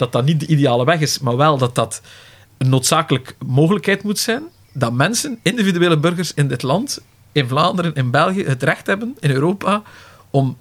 [0.00, 2.00] dat dat niet de ideale weg is, maar wel dat dat
[2.58, 4.42] een noodzakelijk mogelijkheid moet zijn.
[4.72, 7.00] Dat mensen, individuele burgers in dit land,
[7.32, 9.82] in Vlaanderen, in België, het recht hebben, in Europa,
[10.30, 10.56] om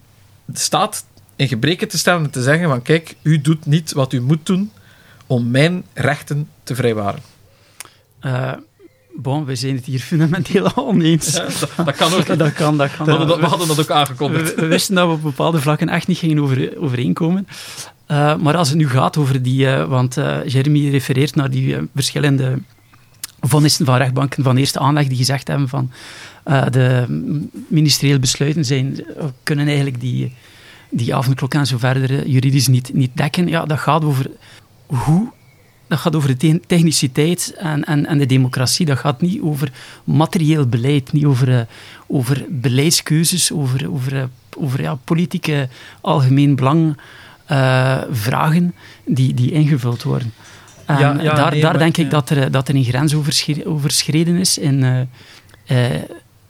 [0.45, 4.13] de staat in gebreken te stellen en te zeggen van kijk, u doet niet wat
[4.13, 4.71] u moet doen
[5.27, 7.21] om mijn rechten te vrijwaren.
[8.19, 8.53] Eh,
[9.15, 11.35] bon, we zijn het hier fundamenteel oneens.
[11.35, 12.25] Ja, dat, dat kan ook.
[12.37, 13.05] Dat kan, dat kan.
[13.05, 14.55] We hadden dat, we hadden dat ook aangekondigd.
[14.55, 17.47] We, we wisten dat we op bepaalde vlakken echt niet gingen over, overeenkomen.
[18.11, 19.65] Uh, maar als het nu gaat over die...
[19.65, 22.59] Uh, want uh, Jeremy refereert naar die verschillende
[23.41, 25.91] vonnissen van rechtbanken van eerste aanleg die gezegd hebben van
[26.71, 27.05] de
[27.67, 29.05] ministeriële besluiten zijn,
[29.43, 30.33] kunnen eigenlijk die,
[30.89, 33.47] die avondklok en zo verder juridisch niet, niet dekken.
[33.47, 34.31] Ja, dat gaat over
[34.85, 35.31] hoe
[35.89, 38.85] dat gaat over de techniciteit en, en, en de democratie.
[38.85, 39.71] Dat gaat niet over
[40.03, 41.67] materieel beleid, niet over,
[42.07, 45.69] over beleidskeuzes, over, over, over ja, politieke
[46.01, 46.97] algemeen belang
[47.51, 48.73] uh, vragen
[49.05, 50.33] die, die ingevuld worden.
[50.85, 53.15] En ja, ja, daar, nee, daar maar, denk ik dat er, dat er een grens
[53.65, 54.57] overschreden is.
[54.57, 55.07] In,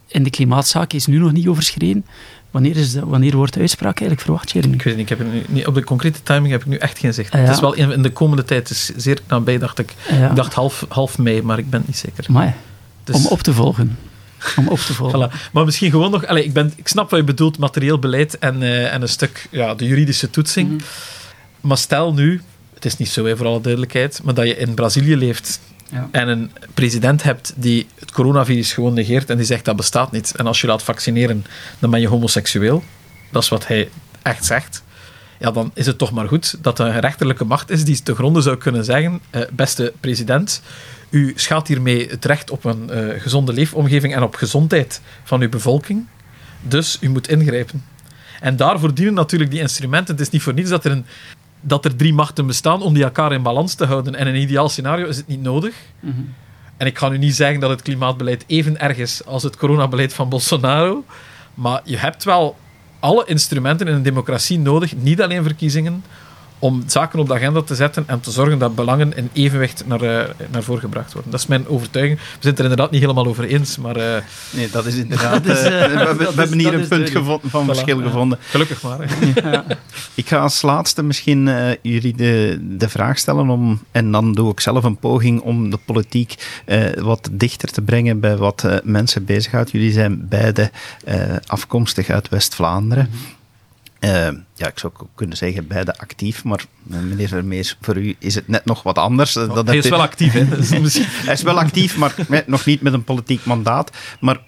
[0.06, 2.04] in de klimaatzaak is nu nog niet overschreden.
[2.50, 4.74] Wanneer, is de, wanneer wordt de uitspraak eigenlijk verwacht, Jeremy?
[4.74, 6.98] Ik weet niet, ik heb nu, niet, op de concrete timing heb ik nu echt
[6.98, 7.32] geen zicht.
[7.32, 7.46] Ah, ja.
[7.46, 9.94] Het is wel in, in, de komende tijd, het is zeer nabij, dacht ik.
[10.10, 10.30] Ja.
[10.30, 12.24] Ik dacht half, half mei, maar ik ben niet zeker.
[12.28, 12.56] Maar
[13.04, 13.16] dus...
[13.16, 13.98] Om op te volgen.
[14.56, 15.30] Om op te volgen.
[15.30, 15.50] voilà.
[15.52, 16.26] Maar misschien gewoon nog...
[16.26, 19.48] Allez, ik, ben, ik snap wat je bedoelt, materieel beleid en, uh, en een stuk
[19.50, 20.68] ja, de juridische toetsing.
[20.68, 20.86] Mm -hmm.
[21.60, 22.42] Maar stel nu,
[22.74, 25.60] het is niet zo hè, voor alle duidelijkheid, maar dat je in Brazilië leeft
[25.90, 26.08] ja.
[26.10, 30.32] en een president hebt die het coronavirus gewoon negeert en die zegt dat bestaat niet.
[30.36, 31.44] En als je laat vaccineren,
[31.78, 32.82] dan ben je homoseksueel.
[33.30, 33.88] Dat is wat hij
[34.22, 34.82] echt zegt.
[35.38, 38.14] Ja, dan is het toch maar goed dat er een rechterlijke macht is die te
[38.14, 40.62] gronden zou kunnen zeggen: eh, beste president,
[41.10, 45.48] u schaadt hiermee het recht op een uh, gezonde leefomgeving en op gezondheid van uw
[45.48, 46.06] bevolking.
[46.60, 47.84] Dus u moet ingrijpen.
[48.40, 50.14] En daarvoor dienen natuurlijk die instrumenten.
[50.14, 51.04] Het is niet voor niets dat er een
[51.60, 54.14] dat er drie machten bestaan om die elkaar in balans te houden.
[54.14, 55.74] En in een ideaal scenario is het niet nodig.
[56.00, 56.34] Mm -hmm.
[56.76, 60.12] En ik ga nu niet zeggen dat het klimaatbeleid even erg is als het coronabeleid
[60.14, 61.04] van Bolsonaro.
[61.54, 62.56] Maar je hebt wel
[63.00, 66.04] alle instrumenten in een democratie nodig, niet alleen verkiezingen,
[66.60, 70.02] om zaken op de agenda te zetten en te zorgen dat belangen in evenwicht naar,
[70.02, 71.30] uh, naar voren gebracht worden.
[71.30, 72.18] Dat is mijn overtuiging.
[72.18, 73.96] We zijn het er inderdaad niet helemaal over eens, maar...
[73.96, 74.16] Uh,
[74.50, 75.44] nee, dat is inderdaad...
[75.44, 78.38] dat is, uh, we, we, we hebben hier een punt gevonden, van voilà, verschil gevonden.
[78.40, 78.98] Gelukkig maar.
[79.52, 79.64] ja.
[80.14, 81.50] Ik ga als laatste misschien
[81.82, 85.78] jullie de, de vraag stellen om, en dan doe ik zelf een poging om de
[85.84, 86.62] politiek
[86.98, 89.70] wat dichter te brengen bij wat mensen bezighoudt.
[89.70, 90.70] Jullie zijn beide
[91.46, 93.08] afkomstig uit West-Vlaanderen.
[93.10, 93.38] Mm -hmm.
[94.00, 98.34] Uh, ja, ik zou ook kunnen zeggen beide actief, maar meneer Vermeers, voor u is
[98.34, 99.36] het net nog wat anders.
[99.36, 100.44] Oh, dat hij is wel actief, hè?
[101.24, 103.90] hij is wel actief, maar met, nog niet met een politiek mandaat.
[104.20, 104.40] Maar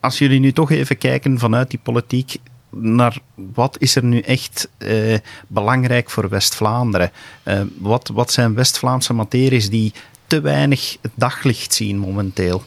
[0.00, 2.36] als jullie nu toch even kijken vanuit die politiek
[2.70, 7.10] naar wat is er nu echt uh, belangrijk voor West-Vlaanderen?
[7.44, 9.92] Uh, wat, wat zijn West-Vlaamse materies die
[10.26, 12.64] te weinig het daglicht zien momenteel?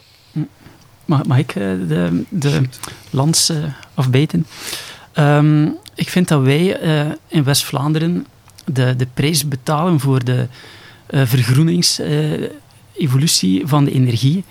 [1.05, 2.61] Mag, mag ik de, de
[3.09, 3.51] lans
[3.93, 4.45] afbeten?
[5.15, 8.25] Um, ik vind dat wij uh, in West-Vlaanderen
[8.65, 10.47] de, de prijs betalen voor de
[11.09, 14.43] uh, vergroeningsevolutie uh, van de energie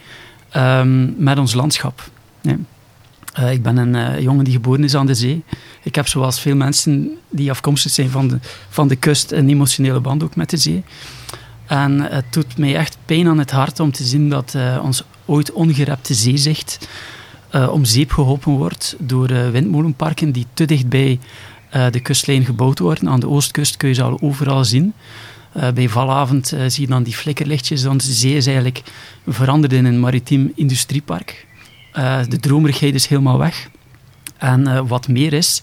[0.56, 2.10] um, met ons landschap.
[3.50, 5.42] Ik ben een jongen die geboren is aan de zee.
[5.82, 8.38] Ik heb zoals veel mensen die afkomstig zijn van de,
[8.68, 10.84] van de kust een emotionele band ook met de zee.
[11.66, 15.52] En het doet mij echt pijn aan het hart om te zien dat ons ooit
[15.52, 16.88] ongerepte zeezicht
[17.52, 21.18] uh, om zeep geholpen wordt door uh, windmolenparken die te dichtbij
[21.76, 23.08] uh, de kustlijn gebouwd worden.
[23.08, 24.92] Aan de oostkust kun je ze al overal zien.
[25.74, 27.82] bij valavond zie je dan die flikkerlichtjes.
[27.82, 28.82] Dan de zee is eigenlijk
[29.26, 31.46] veranderd in een maritiem industriepark.
[32.28, 33.68] de dromerigheid is helemaal weg.
[34.36, 35.62] En wat meer is,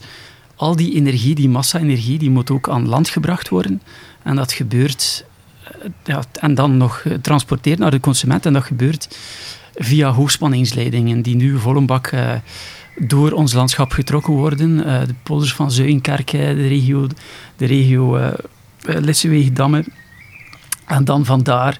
[0.56, 3.82] al die energie, die massa-energie, die moet ook aan land gebracht worden.
[4.24, 5.26] En dat gebeurt...
[6.04, 8.46] ja, en dan nog getransporteerd naar de consument.
[8.46, 9.08] En dat gebeurt
[9.76, 12.32] via hoogspanningsleidingen die nu vol een bak uh,
[12.98, 14.70] door ons landschap getrokken worden.
[14.78, 17.08] Uh, de polders van Zuinkerk, de regio,
[17.56, 19.84] de regio uh.
[20.86, 21.80] En dan vandaar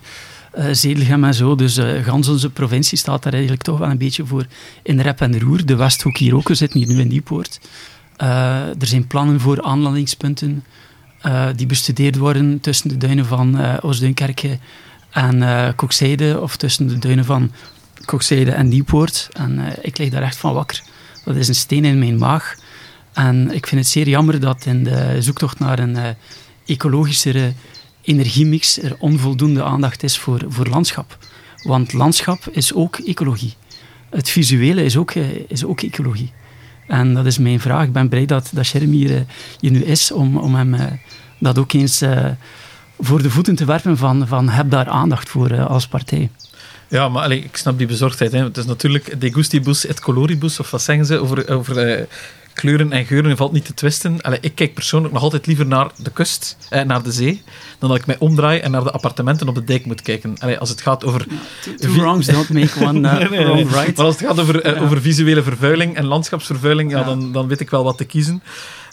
[0.58, 1.56] uh, Zedelgem en zo.
[1.56, 4.46] Dus uh, gans onze provincie staat daar eigenlijk toch wel een beetje voor
[4.84, 5.66] in rep en roer.
[5.66, 7.60] De Westhoek hier ook, we zitten hier nu in Nieuwpoort.
[8.22, 8.28] Uh,
[8.68, 10.64] er zijn plannen voor aanlandingspunten
[11.56, 14.60] die bestudeerd worden tussen de duinen van Oost-Duinkerke
[15.16, 17.52] En uh, Kokzijde, of tussen de duinen van
[18.06, 19.30] Kokzijde en Nieuwpoort.
[19.34, 20.84] En uh, ik lig daar echt van wakker.
[21.24, 22.56] Dat is een steen in mijn maag.
[23.14, 26.04] En ik vind het zeer jammer dat in de zoektocht naar een uh,
[26.66, 27.54] ecologischere
[28.02, 31.18] energiemix er onvoldoende aandacht is voor, voor landschap.
[31.64, 33.54] Want landschap is ook ecologie.
[34.10, 35.14] Het visuele is ook,
[35.48, 36.32] is ook ecologie.
[36.88, 37.84] En dat is mijn vraag.
[37.84, 39.26] Ik ben blij dat, dat Jeremy hier,
[39.60, 41.00] hier nu is om, om hem
[41.40, 42.04] dat ook eens
[43.00, 46.30] voor de voeten te werpen van, van heb daar aandacht voor als partij.
[46.96, 48.32] Ja, maar allee, ik snap die bezorgdheid.
[48.32, 48.44] Hè.
[48.44, 52.04] Het is natuurlijk de gustibus et coloribus, of wat zeggen ze over, over uh,
[52.54, 54.22] kleuren en geuren valt niet te twisten.
[54.22, 57.42] Allee, ik kijk persoonlijk nog altijd liever naar de kust, eh, naar de zee,
[57.80, 60.36] dan dat ik mij omdraai en naar de appartementen op de dijk moet kijken.
[60.40, 61.26] Allee, als het gaat over...
[61.78, 63.98] Two, wrongs don't make one uh, nee, nee, wrong right.
[63.98, 64.82] Maar als het gaat over, uh, ja.
[64.82, 68.44] over visuele vervuiling en landschapsvervuiling, ja, Dan, dan weet ik wel wat te kiezen.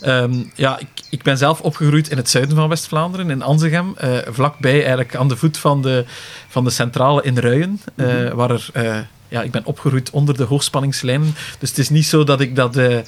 [0.07, 4.19] Um, ja, ik, ik, ben zelf opgegroeid in het zuiden van West-Vlaanderen, in Anzegem, uh,
[4.27, 6.05] vlakbij eigenlijk aan de voet van de,
[6.49, 8.35] van de centrale in Ruyen, mm -hmm.
[8.35, 8.69] waar er...
[8.77, 8.99] Uh,
[9.33, 11.35] ja, ik ben opgegroeid onder de hoogspanningslijnen.
[11.59, 12.99] Dus het is niet zo dat ik dat, uh,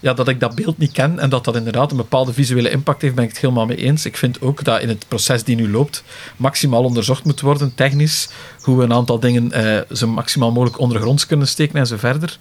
[0.00, 3.02] ja, dat ik dat beeld niet ken en dat dat inderdaad een bepaalde visuele impact
[3.02, 4.04] heeft, ben ik het helemaal mee eens.
[4.04, 6.02] Ik vind ook dat in het proces die nu loopt,
[6.36, 8.28] maximaal onderzocht moet worden, technisch,
[8.60, 12.38] hoe we een aantal dingen uh, zo maximaal mogelijk ondergronds kunnen steken en zo verder.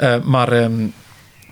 [0.00, 0.92] Uh, maar um,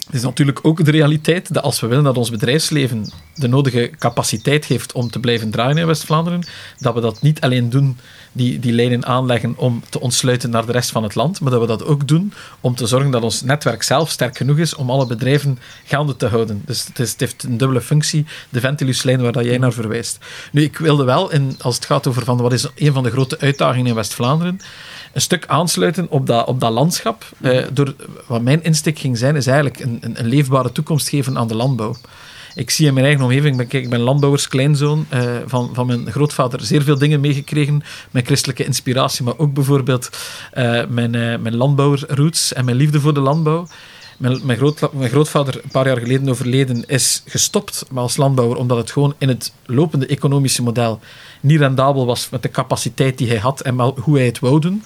[0.06, 3.90] het is natuurlijk ook de realiteit dat als we willen dat ons bedrijfsleven de nodige
[3.98, 6.46] capaciteit heeft om te blijven draaien in West-Vlaanderen,
[6.78, 7.98] dat we dat niet alleen doen,
[8.32, 11.60] die, die lijnen aanleggen om te ontsluiten naar de rest van het land, maar dat
[11.60, 14.90] we dat ook doen om te zorgen dat ons netwerk zelf sterk genoeg is om
[14.90, 16.62] alle bedrijven gaande te houden.
[16.66, 20.18] Dus het, heeft een dubbele functie, de Ventiluslijn waar dat jij naar verwijst.
[20.52, 23.38] Nu, ik wilde wel, als het gaat over van wat is een van de grote
[23.38, 24.60] uitdagingen in West-Vlaanderen,
[25.14, 27.24] een stuk aansluiten op dat, op dat landschap.
[27.40, 27.94] Eh, door,
[28.26, 31.54] wat mijn insteek ging zijn, is eigenlijk een, een, een, leefbare toekomst geven aan de
[31.54, 31.96] landbouw.
[32.54, 36.10] Ik zie in mijn eigen omgeving, ik ben, ik ben landbouwerskleinzoon, uh, van, van mijn
[36.10, 40.08] grootvader zeer veel dingen meegekregen, mijn christelijke inspiratie, maar ook bijvoorbeeld
[40.54, 43.66] uh, mijn, mijn landbouwerroots en mijn liefde voor de landbouw.
[44.16, 48.90] Mijn, mijn, groot, grootvader, een paar jaar geleden overleden, is gestopt als landbouwer omdat het
[48.90, 51.00] gewoon in het lopende economische model
[51.40, 54.84] niet rendabel was met de capaciteit die hij had en hoe hij het wou doen.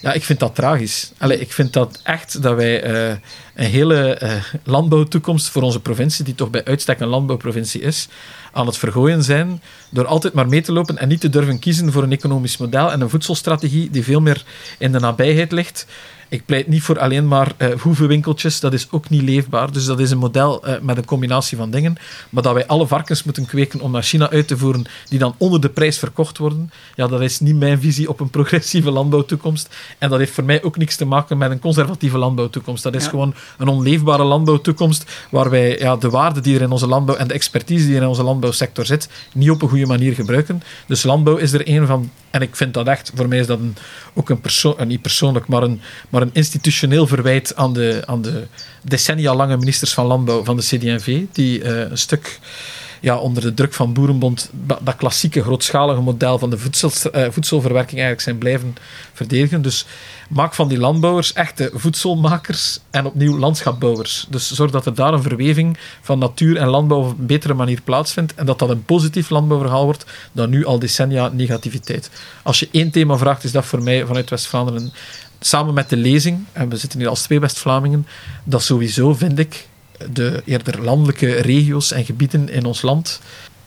[0.00, 1.12] Ja, ik vind dat tragisch.
[1.18, 3.16] Allee, ik vind dat echt dat wij uh,
[3.54, 4.32] een hele uh,
[4.64, 8.08] landbouwtoekomst voor onze provincie, die toch bij uitstek een landbouwprovincie is,
[8.52, 9.62] aan het vergooien zijn
[9.96, 12.92] door altijd maar mee te lopen en niet te durven kiezen voor een economisch model
[12.92, 14.44] en een voedselstrategie die veel meer
[14.78, 15.86] in de nabijheid ligt
[16.28, 19.72] ik pleit niet voor alleen maar uh, hoevenwinkeltjes, dat is ook niet leefbaar.
[19.72, 21.96] Dus dat is een model uh, met een combinatie van dingen.
[22.30, 25.34] Maar dat wij alle varkens moeten kweken om naar China uit te voeren, die dan
[25.38, 29.74] onder de prijs verkocht worden, ja, dat is niet mijn visie op een progressieve landbouwtoekomst.
[29.98, 32.82] En dat heeft voor mij ook niks te maken met een conservatieve landbouwtoekomst.
[32.82, 33.10] Dat is ja.
[33.10, 37.28] gewoon een onleefbare landbouwtoekomst, waar wij ja, de waarde die er in onze landbouw en
[37.28, 40.62] de expertise die er in onze landbouwsector zit, niet op een goede manier gebruiken.
[40.86, 43.58] Dus landbouw is er een van, en ik vind dat echt, voor mij is dat
[43.58, 43.76] een,
[44.14, 48.46] ook een persoon, niet persoonlijk, maar een maar een institutioneel verwijt aan de, aan de
[48.82, 52.38] decennia lange ministers van Landbouw van de CD&V, die uh, een stuk
[53.06, 54.50] ja, onder de druk van Boerenbond
[54.82, 58.76] dat klassieke grootschalige model van de voedsel, uh, voedselverwerking eigenlijk zijn blijven
[59.12, 59.62] verdedigen.
[59.62, 59.86] Dus
[60.28, 64.26] maak van die landbouwers echte voedselmakers en opnieuw landschapbouwers.
[64.30, 67.80] Dus zorg dat er daar een verweving van natuur en landbouw op een betere manier
[67.80, 72.10] plaatsvindt en dat dat een positief landbouwverhaal wordt dan nu al decennia negativiteit.
[72.42, 74.92] Als je één thema vraagt, is dat voor mij vanuit West-Vlaanderen
[75.40, 78.06] samen met de lezing, en we zitten hier als twee West-Vlamingen,
[78.44, 79.66] dat sowieso vind ik
[80.12, 83.20] de eerder landelijke regio's en gebieden in ons land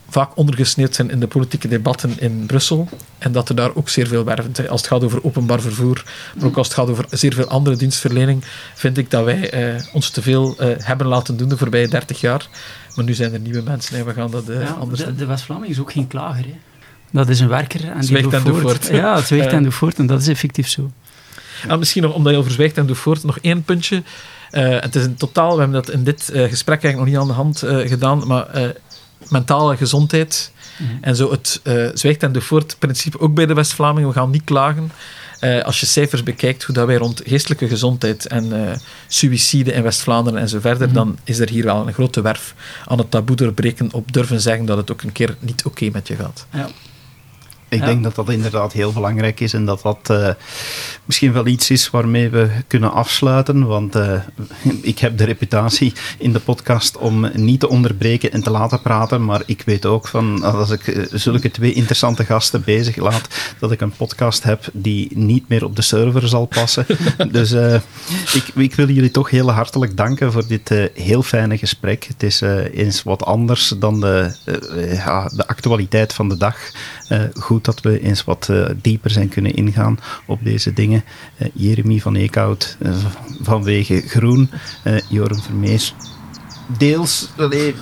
[0.09, 2.89] vaak ondergesneeuwd zijn in de politieke debatten in Brussel.
[3.17, 4.69] En dat er daar ook zeer veel werven.
[4.69, 6.03] Als het gaat over openbaar vervoer,
[6.35, 8.43] maar ook als het gaat over zeer veel andere dienstverlening,
[8.75, 12.21] vind ik dat wij eh, ons te veel eh, hebben laten doen de voorbije 30
[12.21, 12.47] jaar.
[12.95, 15.71] Maar nu zijn er nieuwe mensen en we gaan dat eh, ja, anders de, West-Vlaming
[15.71, 16.45] is ook geen klager.
[16.45, 16.57] Hè?
[17.11, 17.91] Dat is een werker.
[17.91, 18.87] En die en doet voort.
[18.87, 19.97] Ja, het zwijgt en doet voort.
[19.97, 20.91] En dat is effectief zo.
[21.67, 24.03] En misschien nog, omdat je over zwijgt en doet voort, nog één puntje.
[24.51, 27.17] Uh, het is in totaal, we hebben dat in dit uh, gesprek eigenlijk nog niet
[27.17, 28.73] aan de hand uh, gedaan, maar
[29.29, 30.97] mentale gezondheid mm -hmm.
[31.01, 31.61] en zo het
[31.93, 34.09] zwijgt en doet voort principe ook bij de West-Vlamingen.
[34.09, 34.91] We gaan niet klagen.
[35.63, 38.53] als je cijfers bekijkt, hoe dat wij rond geestelijke gezondheid en
[39.07, 41.05] suïcide in West-Vlaanderen en zo verder, mm -hmm.
[41.05, 42.53] dan is er hier wel een grote werf
[42.85, 45.89] aan het taboe doorbreken op durven zeggen dat het ook een keer niet oké okay
[45.93, 46.45] met je gaat.
[46.53, 46.69] Ja.
[47.69, 47.85] Ik ja.
[47.85, 50.29] denk dat dat inderdaad heel belangrijk is en dat dat uh,
[51.05, 53.67] misschien wel iets is waarmee we kunnen afsluiten.
[53.67, 54.13] Want uh,
[54.81, 59.25] ik heb de reputatie in de podcast om niet te onderbreken en te laten praten.
[59.25, 63.27] Maar ik weet ook van als ik uh, zulke twee interessante gasten bezig laat,
[63.59, 66.85] dat ik een podcast heb die niet meer op de server zal passen.
[67.31, 67.51] dus
[68.33, 72.03] ik, ik, wil jullie toch heel hartelijk danken voor dit heel fijne gesprek.
[72.03, 72.41] Het is
[72.73, 74.35] eens wat anders dan de,
[74.93, 76.57] ja, de actualiteit van de dag.
[77.33, 78.49] Goed goed dat we eens wat
[78.81, 81.03] dieper zijn kunnen ingaan op deze dingen.
[81.53, 82.77] Jeremy van Eekhout
[83.41, 84.49] vanwege Groen,
[85.09, 85.93] Joren Vermees
[86.77, 87.29] deels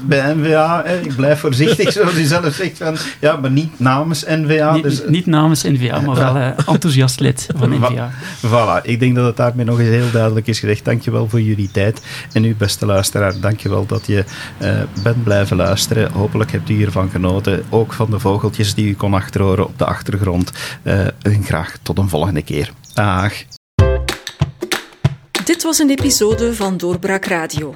[0.05, 0.81] bij NVA.
[0.85, 2.77] Hè, ik blijf voorzichtig, zoals u zelf zegt.
[2.77, 4.73] Van, ja, maar niet namens NVA.
[4.73, 8.11] Niet, dus, niet namens NVA, maar wel uh, enthousiast lid van NVA.
[8.45, 10.85] Voilà, ik denk dat het daarmee nog eens heel duidelijk is gezegd.
[10.85, 12.01] Dankjewel voor jullie tijd.
[12.31, 14.23] En u, beste luisteraar, dankjewel dat je
[14.61, 16.11] uh, bent blijven luisteren.
[16.11, 17.63] Hopelijk hebt u hiervan genoten.
[17.69, 20.51] Ook van de vogeltjes die u kon achterhoren op de achtergrond.
[20.83, 22.71] Uh, en graag tot een volgende keer.
[22.93, 23.33] Dag.
[25.45, 27.75] Dit was een episode van Doorbraak Radio